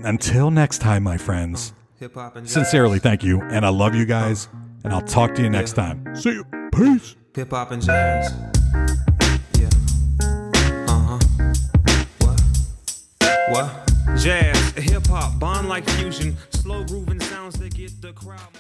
Until 0.03 0.51
next 0.51 0.79
time, 0.79 1.03
my 1.03 1.17
friends. 1.17 1.73
Hip 1.99 2.15
hop 2.15 2.35
and 2.35 2.49
Sincerely, 2.49 2.99
thank 2.99 3.23
you, 3.23 3.41
and 3.41 3.65
I 3.65 3.69
love 3.69 3.93
you 3.93 4.05
guys, 4.05 4.47
and 4.83 4.93
I'll 4.93 5.01
talk 5.01 5.35
to 5.35 5.41
you 5.41 5.49
next 5.49 5.73
time. 5.73 6.15
See 6.15 6.31
you. 6.31 6.45
Peace. 6.73 7.15
Hip 7.35 7.51
hop 7.51 7.71
and 7.71 7.83
jazz. 7.83 8.33
What? 13.49 13.91
Jazz, 14.15 14.57
hip 14.75 15.07
hop, 15.07 15.39
bond 15.39 15.67
like 15.67 15.83
fusion, 15.89 16.37
slow 16.51 16.83
grooving 16.83 17.19
sounds 17.19 17.57
that 17.57 17.73
get 17.73 17.99
the 17.99 18.13
crowd. 18.13 18.59